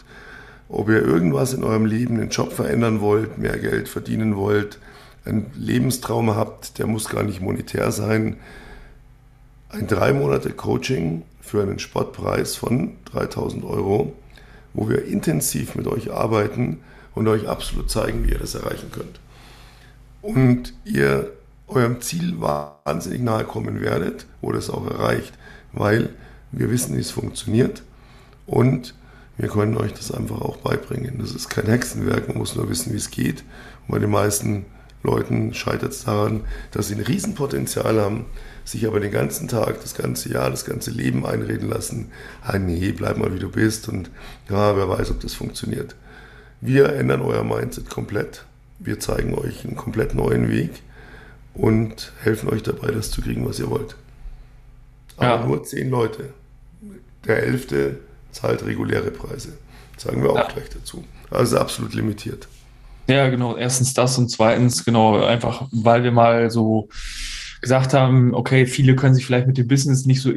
ob 0.68 0.88
ihr 0.88 1.02
irgendwas 1.02 1.52
in 1.52 1.64
eurem 1.64 1.86
Leben, 1.86 2.14
einen 2.20 2.30
Job 2.30 2.52
verändern 2.52 3.00
wollt, 3.00 3.38
mehr 3.38 3.58
Geld 3.58 3.88
verdienen 3.88 4.36
wollt, 4.36 4.78
einen 5.24 5.50
Lebenstraum 5.56 6.34
habt, 6.34 6.78
der 6.78 6.86
muss 6.86 7.08
gar 7.08 7.22
nicht 7.22 7.40
monetär 7.40 7.90
sein. 7.90 8.36
Ein 9.68 9.86
drei 9.86 10.12
Monate 10.12 10.50
Coaching 10.50 11.22
für 11.40 11.62
einen 11.62 11.78
Sportpreis 11.78 12.56
von 12.56 12.92
3000 13.06 13.64
Euro, 13.64 14.12
wo 14.74 14.88
wir 14.88 15.04
intensiv 15.04 15.74
mit 15.74 15.86
euch 15.86 16.12
arbeiten, 16.12 16.80
und 17.16 17.26
euch 17.26 17.48
absolut 17.48 17.90
zeigen, 17.90 18.24
wie 18.24 18.30
ihr 18.30 18.38
das 18.38 18.54
erreichen 18.54 18.92
könnt. 18.92 19.18
Und 20.22 20.74
ihr 20.84 21.32
eurem 21.66 22.00
Ziel 22.00 22.40
wahnsinnig 22.40 23.20
nahe 23.20 23.44
kommen 23.44 23.80
werdet 23.80 24.26
oder 24.40 24.58
es 24.58 24.70
auch 24.70 24.88
erreicht, 24.88 25.32
weil 25.72 26.10
wir 26.52 26.70
wissen, 26.70 26.94
wie 26.94 27.00
es 27.00 27.10
funktioniert 27.10 27.82
und 28.46 28.94
wir 29.38 29.48
können 29.48 29.76
euch 29.76 29.92
das 29.92 30.12
einfach 30.12 30.40
auch 30.40 30.58
beibringen. 30.58 31.16
Das 31.18 31.32
ist 31.32 31.48
kein 31.48 31.66
Hexenwerk, 31.66 32.28
man 32.28 32.38
muss 32.38 32.54
nur 32.54 32.68
wissen, 32.68 32.92
wie 32.92 32.98
es 32.98 33.10
geht. 33.10 33.44
Und 33.86 33.92
bei 33.92 33.98
den 33.98 34.10
meisten 34.10 34.66
Leuten 35.02 35.54
scheitert 35.54 35.92
es 35.92 36.04
daran, 36.04 36.42
dass 36.70 36.88
sie 36.88 36.94
ein 36.94 37.00
Riesenpotenzial 37.00 38.00
haben, 38.00 38.26
sich 38.64 38.86
aber 38.86 39.00
den 39.00 39.12
ganzen 39.12 39.48
Tag, 39.48 39.80
das 39.80 39.94
ganze 39.94 40.30
Jahr, 40.30 40.50
das 40.50 40.64
ganze 40.64 40.90
Leben 40.90 41.24
einreden 41.26 41.68
lassen, 41.68 42.10
ah 42.42 42.58
nee, 42.58 42.92
bleib 42.92 43.16
mal 43.16 43.32
wie 43.34 43.38
du 43.38 43.50
bist 43.50 43.88
und 43.88 44.10
ja, 44.50 44.76
wer 44.76 44.88
weiß, 44.88 45.10
ob 45.10 45.20
das 45.20 45.34
funktioniert. 45.34 45.96
Wir 46.66 46.92
ändern 46.94 47.22
euer 47.22 47.44
Mindset 47.44 47.88
komplett. 47.88 48.44
Wir 48.80 48.98
zeigen 48.98 49.34
euch 49.36 49.64
einen 49.64 49.76
komplett 49.76 50.14
neuen 50.14 50.50
Weg 50.50 50.82
und 51.54 52.12
helfen 52.22 52.48
euch 52.48 52.64
dabei, 52.64 52.88
das 52.88 53.12
zu 53.12 53.22
kriegen, 53.22 53.46
was 53.48 53.60
ihr 53.60 53.70
wollt. 53.70 53.94
Aber 55.16 55.40
ja. 55.40 55.46
nur 55.46 55.62
zehn 55.62 55.90
Leute. 55.90 56.30
Der 57.24 57.44
elfte 57.44 58.00
zahlt 58.32 58.66
reguläre 58.66 59.12
Preise. 59.12 59.56
sagen 59.96 60.24
wir 60.24 60.30
auch 60.30 60.36
ja. 60.36 60.48
gleich 60.48 60.68
dazu. 60.68 61.04
Also 61.30 61.56
absolut 61.56 61.94
limitiert. 61.94 62.48
Ja, 63.06 63.28
genau. 63.28 63.56
Erstens 63.56 63.94
das 63.94 64.18
und 64.18 64.28
zweitens, 64.28 64.84
genau, 64.84 65.24
einfach, 65.24 65.68
weil 65.70 66.02
wir 66.02 66.10
mal 66.10 66.50
so 66.50 66.88
gesagt 67.60 67.94
haben, 67.94 68.34
okay, 68.34 68.66
viele 68.66 68.96
können 68.96 69.14
sich 69.14 69.24
vielleicht 69.24 69.46
mit 69.46 69.56
dem 69.56 69.68
Business 69.68 70.04
nicht 70.04 70.20
so, 70.20 70.32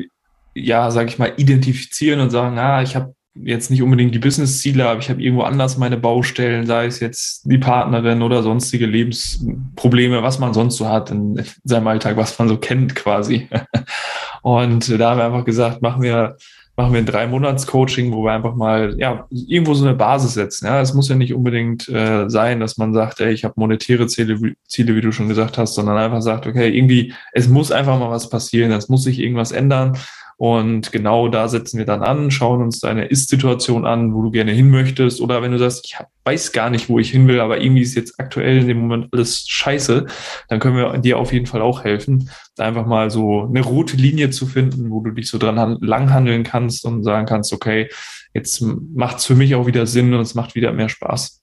ja, 0.53 0.91
sag 0.91 1.07
ich 1.07 1.17
mal, 1.17 1.33
identifizieren 1.37 2.19
und 2.19 2.29
sagen, 2.29 2.59
ah, 2.59 2.83
ich 2.83 2.95
habe 2.95 3.15
jetzt 3.43 3.71
nicht 3.71 3.81
unbedingt 3.81 4.13
die 4.13 4.19
Business-Ziele, 4.19 4.87
aber 4.87 4.99
ich 4.99 5.09
habe 5.09 5.21
irgendwo 5.21 5.43
anders 5.43 5.77
meine 5.77 5.97
Baustellen, 5.97 6.65
sei 6.65 6.85
es 6.85 6.99
jetzt 6.99 7.49
die 7.49 7.57
Partnerin 7.57 8.21
oder 8.21 8.43
sonstige 8.43 8.85
Lebensprobleme, 8.85 10.23
was 10.23 10.39
man 10.39 10.53
sonst 10.53 10.77
so 10.77 10.87
hat 10.87 11.11
in 11.11 11.43
seinem 11.63 11.87
Alltag, 11.87 12.17
was 12.17 12.37
man 12.39 12.47
so 12.47 12.57
kennt 12.57 12.95
quasi. 12.95 13.47
Und 14.41 14.99
da 14.99 15.11
haben 15.11 15.17
wir 15.17 15.25
einfach 15.25 15.45
gesagt, 15.45 15.81
machen 15.81 16.01
wir 16.01 16.37
machen 16.79 16.93
wir 16.93 16.99
ein 16.99 17.05
drei 17.05 17.27
Monats 17.27 17.67
Coaching, 17.67 18.13
wo 18.13 18.23
wir 18.23 18.31
einfach 18.31 18.55
mal 18.55 18.95
ja 18.97 19.27
irgendwo 19.29 19.73
so 19.73 19.85
eine 19.85 19.95
Basis 19.95 20.35
setzen. 20.35 20.65
Ja, 20.65 20.79
es 20.79 20.93
muss 20.93 21.09
ja 21.09 21.15
nicht 21.15 21.33
unbedingt 21.33 21.89
äh, 21.89 22.29
sein, 22.29 22.61
dass 22.61 22.77
man 22.77 22.93
sagt, 22.93 23.19
ey, 23.19 23.33
ich 23.33 23.43
habe 23.43 23.55
monetäre 23.57 24.07
Ziele, 24.07 24.53
Ziele, 24.65 24.95
wie 24.95 25.01
du 25.01 25.11
schon 25.11 25.27
gesagt 25.27 25.57
hast, 25.57 25.75
sondern 25.75 25.97
einfach 25.97 26.21
sagt, 26.21 26.47
okay, 26.47 26.69
irgendwie 26.69 27.13
es 27.33 27.49
muss 27.49 27.73
einfach 27.73 27.99
mal 27.99 28.09
was 28.09 28.29
passieren, 28.29 28.71
es 28.71 28.87
muss 28.87 29.03
sich 29.03 29.19
irgendwas 29.19 29.51
ändern 29.51 29.97
und 30.39 30.93
genau 30.93 31.27
da 31.27 31.49
setzen 31.49 31.79
wir 31.79 31.85
dann 31.85 32.01
an, 32.01 32.31
schauen 32.31 32.61
uns 32.61 32.79
deine 32.79 33.07
Ist-Situation 33.07 33.85
an, 33.85 34.13
wo 34.13 34.21
du 34.21 34.31
gerne 34.31 34.53
hin 34.53 34.69
möchtest. 34.69 35.19
Oder 35.19 35.41
wenn 35.41 35.51
du 35.51 35.59
sagst, 35.59 35.83
ich 35.83 35.97
weiß 36.23 36.53
gar 36.53 36.69
nicht, 36.69 36.87
wo 36.87 36.97
ich 36.97 37.11
hin 37.11 37.27
will, 37.27 37.41
aber 37.41 37.59
irgendwie 37.59 37.81
ist 37.81 37.93
jetzt 37.93 38.17
aktuell 38.21 38.59
in 38.59 38.69
dem 38.69 38.79
Moment 38.79 39.09
alles 39.11 39.43
scheiße, 39.49 40.05
dann 40.47 40.59
können 40.61 40.77
wir 40.77 40.97
dir 40.99 41.17
auf 41.17 41.33
jeden 41.33 41.45
Fall 41.45 41.61
auch 41.61 41.83
helfen, 41.83 42.29
einfach 42.57 42.85
mal 42.85 43.11
so 43.11 43.47
eine 43.49 43.59
rote 43.59 43.97
Linie 43.97 44.29
zu 44.29 44.47
finden, 44.47 44.91
wo 44.91 45.01
du 45.01 45.11
dich 45.11 45.27
so 45.27 45.37
dran 45.37 45.77
langhandeln 45.81 46.43
kannst 46.43 46.85
und 46.85 47.03
sagen 47.03 47.25
kannst, 47.25 47.51
okay, 47.51 47.89
jetzt 48.33 48.61
macht 48.61 49.17
es 49.17 49.25
für 49.25 49.35
mich 49.35 49.55
auch 49.55 49.67
wieder 49.67 49.85
Sinn 49.87 50.13
und 50.13 50.21
es 50.21 50.35
macht 50.35 50.55
wieder 50.55 50.71
mehr 50.71 50.87
Spaß. 50.87 51.41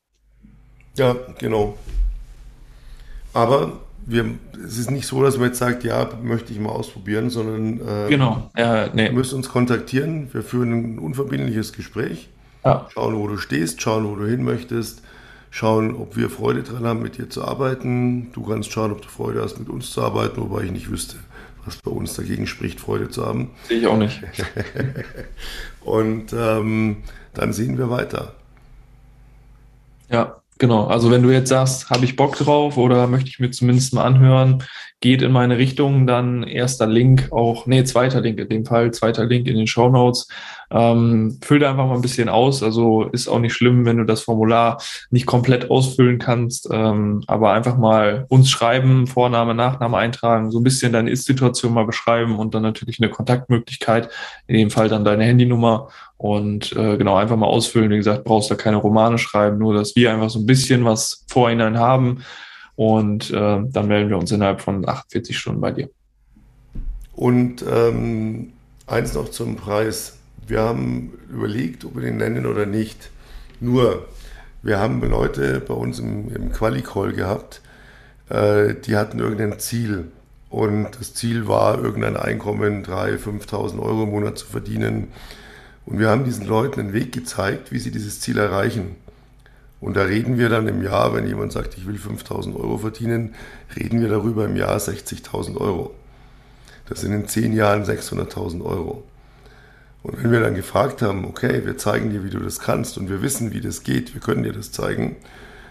Ja, 0.96 1.14
genau. 1.38 1.76
Aber 3.34 3.72
wir, 4.06 4.24
es 4.64 4.78
ist 4.78 4.90
nicht 4.90 5.06
so, 5.06 5.22
dass 5.22 5.36
man 5.36 5.48
jetzt 5.48 5.58
sagt, 5.58 5.82
ja, 5.82 6.08
möchte 6.22 6.52
ich 6.52 6.60
mal 6.60 6.70
ausprobieren, 6.70 7.28
sondern 7.28 7.80
äh, 7.80 8.08
genau. 8.08 8.50
ja, 8.56 8.88
nee. 8.94 9.10
müsst 9.10 9.34
uns 9.34 9.48
kontaktieren. 9.48 10.28
Wir 10.32 10.42
führen 10.42 10.72
ein 10.72 10.98
unverbindliches 11.00 11.72
Gespräch, 11.72 12.28
ja. 12.64 12.86
schauen, 12.94 13.16
wo 13.16 13.26
du 13.26 13.36
stehst, 13.36 13.82
schauen, 13.82 14.08
wo 14.08 14.14
du 14.14 14.26
hin 14.26 14.44
möchtest, 14.44 15.02
schauen, 15.50 15.96
ob 15.96 16.16
wir 16.16 16.30
Freude 16.30 16.62
dran 16.62 16.84
haben, 16.84 17.02
mit 17.02 17.18
dir 17.18 17.28
zu 17.28 17.44
arbeiten. 17.44 18.32
Du 18.32 18.44
kannst 18.44 18.70
schauen, 18.70 18.92
ob 18.92 19.02
du 19.02 19.08
Freude 19.08 19.42
hast, 19.42 19.58
mit 19.58 19.68
uns 19.68 19.90
zu 19.90 20.02
arbeiten, 20.02 20.40
wobei 20.40 20.62
ich 20.62 20.70
nicht 20.70 20.88
wüsste, 20.88 21.16
was 21.64 21.76
bei 21.76 21.90
uns 21.90 22.14
dagegen 22.14 22.46
spricht, 22.46 22.78
Freude 22.78 23.08
zu 23.08 23.26
haben. 23.26 23.50
Sehe 23.66 23.80
ich 23.80 23.86
auch 23.88 23.98
nicht. 23.98 24.22
Und 25.80 26.32
ähm, 26.32 26.98
dann 27.34 27.52
sehen 27.52 27.76
wir 27.76 27.90
weiter. 27.90 28.34
Ja, 30.08 30.36
Genau, 30.58 30.86
also 30.86 31.10
wenn 31.10 31.22
du 31.22 31.30
jetzt 31.30 31.50
sagst, 31.50 31.90
habe 31.90 32.06
ich 32.06 32.16
Bock 32.16 32.36
drauf 32.36 32.78
oder 32.78 33.06
möchte 33.06 33.28
ich 33.28 33.38
mir 33.38 33.50
zumindest 33.50 33.92
mal 33.92 34.04
anhören, 34.04 34.62
geht 35.00 35.20
in 35.20 35.30
meine 35.30 35.58
Richtung, 35.58 36.06
dann 36.06 36.44
erster 36.44 36.86
Link 36.86 37.28
auch, 37.30 37.66
nee, 37.66 37.84
zweiter 37.84 38.22
Link 38.22 38.38
in 38.38 38.48
dem 38.48 38.64
Fall, 38.64 38.90
zweiter 38.92 39.26
Link 39.26 39.46
in 39.48 39.56
den 39.56 39.66
Show 39.66 39.90
Notes. 39.90 40.28
Ähm, 40.70 41.38
füll 41.42 41.60
da 41.60 41.70
einfach 41.70 41.86
mal 41.86 41.94
ein 41.94 42.02
bisschen 42.02 42.28
aus. 42.28 42.62
Also 42.62 43.04
ist 43.04 43.28
auch 43.28 43.38
nicht 43.38 43.54
schlimm, 43.54 43.84
wenn 43.84 43.98
du 43.98 44.04
das 44.04 44.22
Formular 44.22 44.80
nicht 45.10 45.26
komplett 45.26 45.70
ausfüllen 45.70 46.18
kannst, 46.18 46.68
ähm, 46.72 47.22
aber 47.26 47.52
einfach 47.52 47.76
mal 47.76 48.26
uns 48.28 48.50
schreiben, 48.50 49.06
Vorname, 49.06 49.54
Nachname 49.54 49.96
eintragen, 49.96 50.50
so 50.50 50.58
ein 50.58 50.64
bisschen 50.64 50.92
deine 50.92 51.10
Ist-Situation 51.10 51.72
mal 51.72 51.86
beschreiben 51.86 52.38
und 52.38 52.54
dann 52.54 52.62
natürlich 52.62 53.00
eine 53.00 53.10
Kontaktmöglichkeit, 53.10 54.10
in 54.46 54.56
dem 54.56 54.70
Fall 54.70 54.88
dann 54.88 55.04
deine 55.04 55.24
Handynummer 55.24 55.88
und 56.16 56.72
äh, 56.72 56.96
genau 56.96 57.16
einfach 57.16 57.36
mal 57.36 57.46
ausfüllen. 57.46 57.90
Wie 57.90 57.96
gesagt, 57.96 58.24
brauchst 58.24 58.50
da 58.50 58.54
keine 58.54 58.76
Romane 58.76 59.18
schreiben, 59.18 59.58
nur 59.58 59.74
dass 59.74 59.94
wir 59.94 60.12
einfach 60.12 60.30
so 60.30 60.40
ein 60.40 60.46
bisschen 60.46 60.84
was 60.84 61.24
vorhinein 61.28 61.78
haben 61.78 62.24
und 62.74 63.30
äh, 63.30 63.62
dann 63.64 63.88
melden 63.88 64.10
wir 64.10 64.18
uns 64.18 64.32
innerhalb 64.32 64.60
von 64.60 64.86
48 64.86 65.36
Stunden 65.36 65.60
bei 65.60 65.72
dir. 65.72 65.88
Und 67.14 67.64
ähm, 67.68 68.52
eins 68.86 69.14
noch 69.14 69.30
zum 69.30 69.56
Preis. 69.56 70.18
Wir 70.46 70.60
haben 70.60 71.12
überlegt, 71.30 71.84
ob 71.84 71.96
wir 71.96 72.02
den 72.02 72.18
nennen 72.18 72.46
oder 72.46 72.66
nicht. 72.66 73.10
Nur, 73.60 74.06
wir 74.62 74.78
haben 74.78 75.00
Leute 75.02 75.60
bei 75.60 75.74
uns 75.74 75.98
im, 75.98 76.34
im 76.34 76.52
Quali-Call 76.52 77.12
gehabt, 77.12 77.62
äh, 78.28 78.74
die 78.74 78.96
hatten 78.96 79.18
irgendein 79.18 79.58
Ziel. 79.58 80.06
Und 80.50 80.88
das 80.98 81.14
Ziel 81.14 81.48
war, 81.48 81.82
irgendein 81.82 82.16
Einkommen, 82.16 82.84
3.000, 82.84 83.18
5.000 83.18 83.80
Euro 83.80 84.04
im 84.04 84.10
Monat 84.10 84.38
zu 84.38 84.46
verdienen 84.46 85.08
und 85.86 86.00
wir 86.00 86.10
haben 86.10 86.24
diesen 86.24 86.46
Leuten 86.46 86.80
einen 86.80 86.92
Weg 86.92 87.12
gezeigt, 87.12 87.70
wie 87.70 87.78
sie 87.78 87.92
dieses 87.92 88.20
Ziel 88.20 88.38
erreichen. 88.38 88.96
Und 89.80 89.96
da 89.96 90.02
reden 90.02 90.36
wir 90.36 90.48
dann 90.48 90.66
im 90.66 90.82
Jahr, 90.82 91.14
wenn 91.14 91.28
jemand 91.28 91.52
sagt, 91.52 91.78
ich 91.78 91.86
will 91.86 91.96
5000 91.96 92.56
Euro 92.56 92.78
verdienen, 92.78 93.34
reden 93.76 94.00
wir 94.00 94.08
darüber 94.08 94.46
im 94.46 94.56
Jahr 94.56 94.78
60.000 94.78 95.56
Euro. 95.56 95.94
Das 96.88 97.02
sind 97.02 97.12
in 97.12 97.28
zehn 97.28 97.52
Jahren 97.52 97.84
600.000 97.84 98.64
Euro. 98.64 99.04
Und 100.06 100.22
wenn 100.22 100.30
wir 100.30 100.38
dann 100.38 100.54
gefragt 100.54 101.02
haben, 101.02 101.24
okay, 101.24 101.62
wir 101.64 101.78
zeigen 101.78 102.10
dir, 102.10 102.22
wie 102.22 102.30
du 102.30 102.38
das 102.38 102.60
kannst 102.60 102.96
und 102.96 103.08
wir 103.08 103.22
wissen, 103.22 103.52
wie 103.52 103.60
das 103.60 103.82
geht, 103.82 104.14
wir 104.14 104.20
können 104.20 104.44
dir 104.44 104.52
das 104.52 104.70
zeigen, 104.70 105.16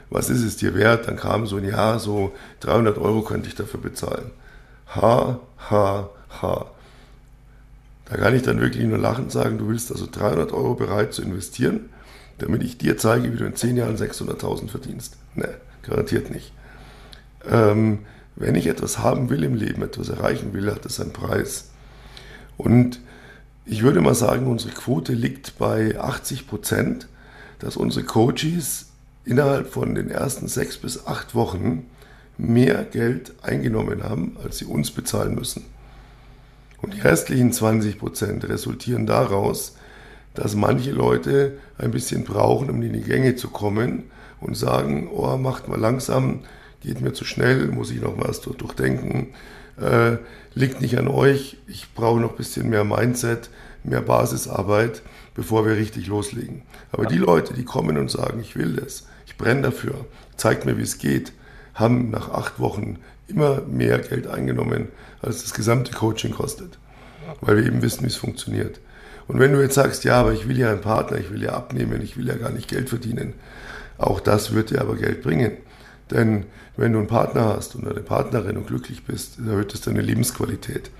was 0.09 0.29
ist 0.29 0.43
es 0.43 0.57
dir 0.57 0.75
wert? 0.75 1.07
Dann 1.07 1.15
kam 1.15 1.47
so 1.47 1.55
ein 1.55 1.63
Jahr, 1.63 1.99
so 1.99 2.33
300 2.59 2.97
Euro 2.97 3.21
könnte 3.21 3.47
ich 3.47 3.55
dafür 3.55 3.79
bezahlen. 3.79 4.31
Ha, 4.93 5.39
ha, 5.69 6.09
ha. 6.41 6.65
Da 8.09 8.17
kann 8.17 8.35
ich 8.35 8.41
dann 8.41 8.59
wirklich 8.59 8.85
nur 8.85 8.97
lachend 8.97 9.31
sagen, 9.31 9.57
du 9.57 9.69
willst 9.69 9.89
also 9.89 10.05
300 10.05 10.51
Euro 10.51 10.75
bereit 10.75 11.13
zu 11.13 11.21
investieren, 11.21 11.89
damit 12.37 12.61
ich 12.61 12.77
dir 12.77 12.97
zeige, 12.97 13.31
wie 13.31 13.37
du 13.37 13.45
in 13.45 13.55
10 13.55 13.77
Jahren 13.77 13.95
600.000 13.95 14.67
verdienst. 14.67 15.15
Ne, 15.35 15.47
garantiert 15.81 16.29
nicht. 16.29 16.51
Ähm, 17.49 17.99
wenn 18.35 18.55
ich 18.55 18.67
etwas 18.67 18.99
haben 18.99 19.29
will 19.29 19.45
im 19.45 19.55
Leben, 19.55 19.81
etwas 19.81 20.09
erreichen 20.09 20.51
will, 20.51 20.69
hat 20.69 20.83
das 20.83 20.99
einen 20.99 21.13
Preis. 21.13 21.69
Und 22.57 22.99
ich 23.65 23.81
würde 23.81 24.01
mal 24.01 24.15
sagen, 24.15 24.47
unsere 24.47 24.73
Quote 24.73 25.13
liegt 25.13 25.57
bei 25.57 25.99
80 25.99 26.47
Prozent, 26.47 27.07
dass 27.59 27.77
unsere 27.77 28.05
Coaches 28.05 28.87
innerhalb 29.25 29.71
von 29.71 29.95
den 29.95 30.09
ersten 30.09 30.47
sechs 30.47 30.77
bis 30.77 31.07
acht 31.07 31.33
Wochen 31.33 31.87
mehr 32.37 32.83
Geld 32.83 33.33
eingenommen 33.41 34.03
haben, 34.03 34.37
als 34.43 34.59
sie 34.59 34.65
uns 34.65 34.91
bezahlen 34.91 35.35
müssen. 35.35 35.65
Und 36.81 36.93
die 36.93 37.01
restlichen 37.01 37.51
20 37.51 37.97
Prozent 37.97 38.47
resultieren 38.47 39.07
daraus, 39.07 39.75
dass 40.35 40.55
manche 40.55 40.91
Leute 40.91 41.57
ein 41.77 41.91
bisschen 41.91 42.23
brauchen, 42.23 42.69
um 42.69 42.81
in 42.83 42.93
die 42.93 43.01
Gänge 43.01 43.35
zu 43.35 43.49
kommen 43.49 44.03
und 44.41 44.55
sagen, 44.55 45.09
oh, 45.11 45.37
macht 45.37 45.67
mal 45.67 45.79
langsam, 45.79 46.41
geht 46.81 47.01
mir 47.01 47.13
zu 47.13 47.25
schnell, 47.25 47.67
muss 47.67 47.89
ich 47.89 48.01
noch 48.01 48.15
was 48.17 48.41
durchdenken, 48.41 49.29
äh, 49.79 50.17
liegt 50.53 50.81
nicht 50.81 50.97
an 50.97 51.07
euch, 51.07 51.57
ich 51.67 51.93
brauche 51.93 52.19
noch 52.19 52.31
ein 52.31 52.37
bisschen 52.37 52.69
mehr 52.69 52.83
Mindset, 52.83 53.49
mehr 53.83 54.01
Basisarbeit, 54.01 55.01
bevor 55.35 55.65
wir 55.65 55.75
richtig 55.75 56.07
loslegen. 56.07 56.63
Aber 56.91 57.05
die 57.05 57.17
Leute, 57.17 57.53
die 57.53 57.65
kommen 57.65 57.97
und 57.97 58.09
sagen, 58.09 58.39
ich 58.39 58.55
will 58.55 58.75
das, 58.75 59.07
ich 59.25 59.37
brenne 59.37 59.63
dafür, 59.63 60.05
zeigt 60.37 60.65
mir, 60.65 60.77
wie 60.77 60.83
es 60.83 60.97
geht, 60.97 61.33
haben 61.73 62.09
nach 62.09 62.29
acht 62.29 62.59
Wochen 62.59 62.99
immer 63.27 63.61
mehr 63.61 63.99
Geld 63.99 64.27
eingenommen, 64.27 64.87
als 65.21 65.41
das 65.41 65.53
gesamte 65.53 65.91
Coaching 65.91 66.31
kostet, 66.31 66.77
weil 67.41 67.57
wir 67.57 67.65
eben 67.65 67.81
wissen, 67.81 68.03
wie 68.03 68.07
es 68.07 68.15
funktioniert. 68.15 68.79
Und 69.27 69.39
wenn 69.39 69.53
du 69.53 69.61
jetzt 69.61 69.75
sagst, 69.75 70.03
ja, 70.03 70.19
aber 70.19 70.33
ich 70.33 70.47
will 70.47 70.57
ja 70.57 70.71
einen 70.71 70.81
Partner, 70.81 71.17
ich 71.17 71.31
will 71.31 71.41
ja 71.41 71.53
abnehmen, 71.53 72.01
ich 72.01 72.15
will 72.15 72.27
ja 72.27 72.35
gar 72.35 72.51
nicht 72.51 72.67
Geld 72.67 72.89
verdienen, 72.89 73.33
auch 73.97 74.19
das 74.19 74.53
wird 74.53 74.69
dir 74.69 74.81
aber 74.81 74.95
Geld 74.95 75.21
bringen. 75.21 75.53
Denn 76.11 76.45
wenn 76.77 76.93
du 76.93 76.99
einen 76.99 77.07
Partner 77.07 77.55
hast 77.55 77.75
und 77.75 77.87
eine 77.87 78.01
Partnerin 78.01 78.57
und 78.57 78.67
glücklich 78.67 79.05
bist, 79.05 79.39
erhöht 79.39 79.73
es 79.73 79.81
deine 79.81 80.01
Lebensqualität 80.01 80.91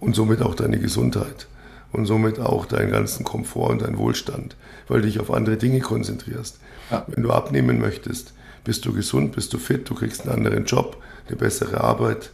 und 0.00 0.14
somit 0.14 0.42
auch 0.42 0.54
deine 0.54 0.78
Gesundheit 0.78 1.48
und 1.92 2.06
somit 2.06 2.38
auch 2.38 2.66
deinen 2.66 2.90
ganzen 2.90 3.24
Komfort 3.24 3.70
und 3.70 3.82
deinen 3.82 3.98
Wohlstand, 3.98 4.56
weil 4.88 5.00
du 5.00 5.06
dich 5.06 5.20
auf 5.20 5.32
andere 5.32 5.56
Dinge 5.56 5.80
konzentrierst. 5.80 6.58
Ja. 6.90 7.04
Wenn 7.08 7.22
du 7.22 7.30
abnehmen 7.30 7.80
möchtest, 7.80 8.32
bist 8.64 8.84
du 8.84 8.92
gesund, 8.92 9.32
bist 9.32 9.52
du 9.52 9.58
fit, 9.58 9.88
du 9.88 9.94
kriegst 9.94 10.22
einen 10.22 10.34
anderen 10.34 10.64
Job, 10.64 11.02
eine 11.26 11.36
bessere 11.36 11.80
Arbeit, 11.80 12.30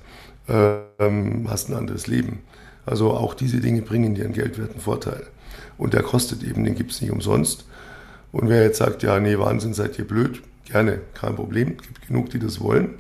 ähm, 0.49 1.47
hast 1.49 1.71
ein 1.71 1.77
anderes 1.77 2.07
Leben. 2.07 2.41
Also 2.87 3.13
auch 3.13 3.35
diese 3.35 3.61
Dinge 3.61 3.83
bringen 3.83 4.15
dir 4.15 4.25
einen 4.25 4.35
geldwerten 4.35 4.81
Vorteil. 4.81 5.23
Und 5.79 5.95
der 5.95 6.03
kostet 6.03 6.43
eben, 6.43 6.65
den 6.65 6.75
gibt 6.75 6.93
es 6.93 7.01
nicht 7.01 7.11
umsonst. 7.11 7.65
Und 8.33 8.49
wer 8.49 8.63
jetzt 8.63 8.79
sagt, 8.79 9.03
ja, 9.03 9.19
nee, 9.21 9.39
Wahnsinn, 9.39 9.75
seid 9.75 9.99
ihr 9.99 10.07
blöd, 10.07 10.43
gerne, 10.65 11.01
kein 11.15 11.37
Problem, 11.37 11.77
es 11.81 11.87
gibt 11.87 12.07
genug, 12.07 12.31
die 12.31 12.39
das 12.39 12.61
wollen. 12.61 12.95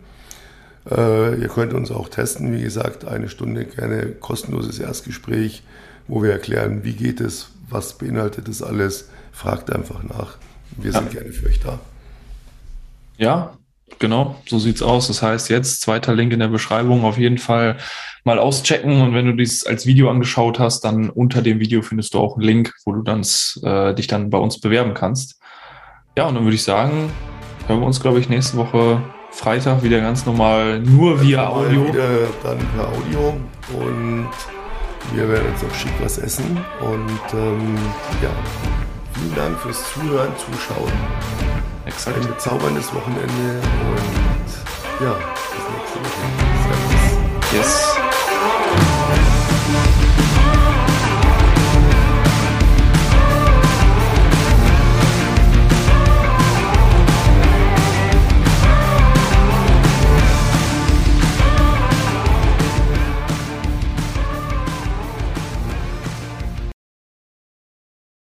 Äh, 0.90 1.40
ihr 1.40 1.48
könnt 1.48 1.72
uns 1.72 1.90
auch 1.90 2.08
testen, 2.08 2.52
wie 2.52 2.62
gesagt, 2.62 3.04
eine 3.04 3.28
Stunde 3.28 3.64
gerne 3.64 4.12
kostenloses 4.12 4.78
Erstgespräch, 4.78 5.62
wo 6.06 6.22
wir 6.22 6.32
erklären, 6.32 6.84
wie 6.84 6.92
geht 6.92 7.20
es, 7.20 7.50
was 7.68 7.96
beinhaltet 7.96 8.48
das 8.48 8.62
alles. 8.62 9.08
Fragt 9.32 9.72
einfach 9.72 10.02
nach. 10.02 10.36
Wir 10.76 10.92
sind 10.92 11.12
ja. 11.12 11.20
gerne 11.20 11.32
für 11.32 11.46
euch 11.46 11.60
da. 11.60 11.80
Ja, 13.16 13.56
Genau, 13.98 14.36
so 14.46 14.58
sieht's 14.58 14.82
aus. 14.82 15.08
Das 15.08 15.22
heißt, 15.22 15.50
jetzt 15.50 15.80
zweiter 15.80 16.14
Link 16.14 16.32
in 16.32 16.40
der 16.40 16.48
Beschreibung 16.48 17.04
auf 17.04 17.18
jeden 17.18 17.38
Fall 17.38 17.76
mal 18.24 18.38
auschecken. 18.38 19.00
Und 19.00 19.14
wenn 19.14 19.26
du 19.26 19.32
dies 19.32 19.66
als 19.66 19.86
Video 19.86 20.10
angeschaut 20.10 20.58
hast, 20.58 20.84
dann 20.84 21.10
unter 21.10 21.42
dem 21.42 21.60
Video 21.60 21.82
findest 21.82 22.14
du 22.14 22.18
auch 22.18 22.36
einen 22.36 22.44
Link, 22.44 22.74
wo 22.84 22.92
du 22.92 23.02
dann, 23.02 23.24
äh, 23.62 23.94
dich 23.94 24.06
dann 24.06 24.30
bei 24.30 24.38
uns 24.38 24.60
bewerben 24.60 24.94
kannst. 24.94 25.40
Ja, 26.16 26.26
und 26.26 26.34
dann 26.34 26.44
würde 26.44 26.56
ich 26.56 26.62
sagen, 26.62 27.10
hören 27.66 27.80
wir 27.80 27.86
uns, 27.86 28.00
glaube 28.00 28.18
ich, 28.20 28.28
nächste 28.28 28.56
Woche 28.56 29.02
Freitag 29.30 29.82
wieder 29.82 30.00
ganz 30.00 30.26
normal, 30.26 30.80
nur 30.80 31.20
via 31.20 31.48
Audio. 31.48 31.88
Wieder 31.88 32.08
dann 32.42 32.58
per 32.74 32.88
Audio 32.88 33.34
und 33.78 34.28
wir 35.12 35.28
werden 35.28 35.46
jetzt 35.52 35.64
auch 35.64 35.74
schick 35.74 35.92
was 36.00 36.18
essen 36.18 36.58
und 36.80 37.38
ähm, 37.38 37.76
ja, 38.22 38.30
Vielen 39.14 39.34
Dank 39.36 39.58
fürs 39.60 39.92
Zuhören, 39.92 40.32
Zuschauen. 40.36 40.92
Exakt. 41.86 42.16
Ein 42.16 42.26
bezauberndes 42.26 42.92
Wochenende 42.92 43.60
und 43.90 45.04
ja, 45.04 45.14
bis 45.14 45.64
nächste 45.70 45.98
Woche. 46.00 46.24
Servus. 46.66 47.52
Yes. 47.52 47.93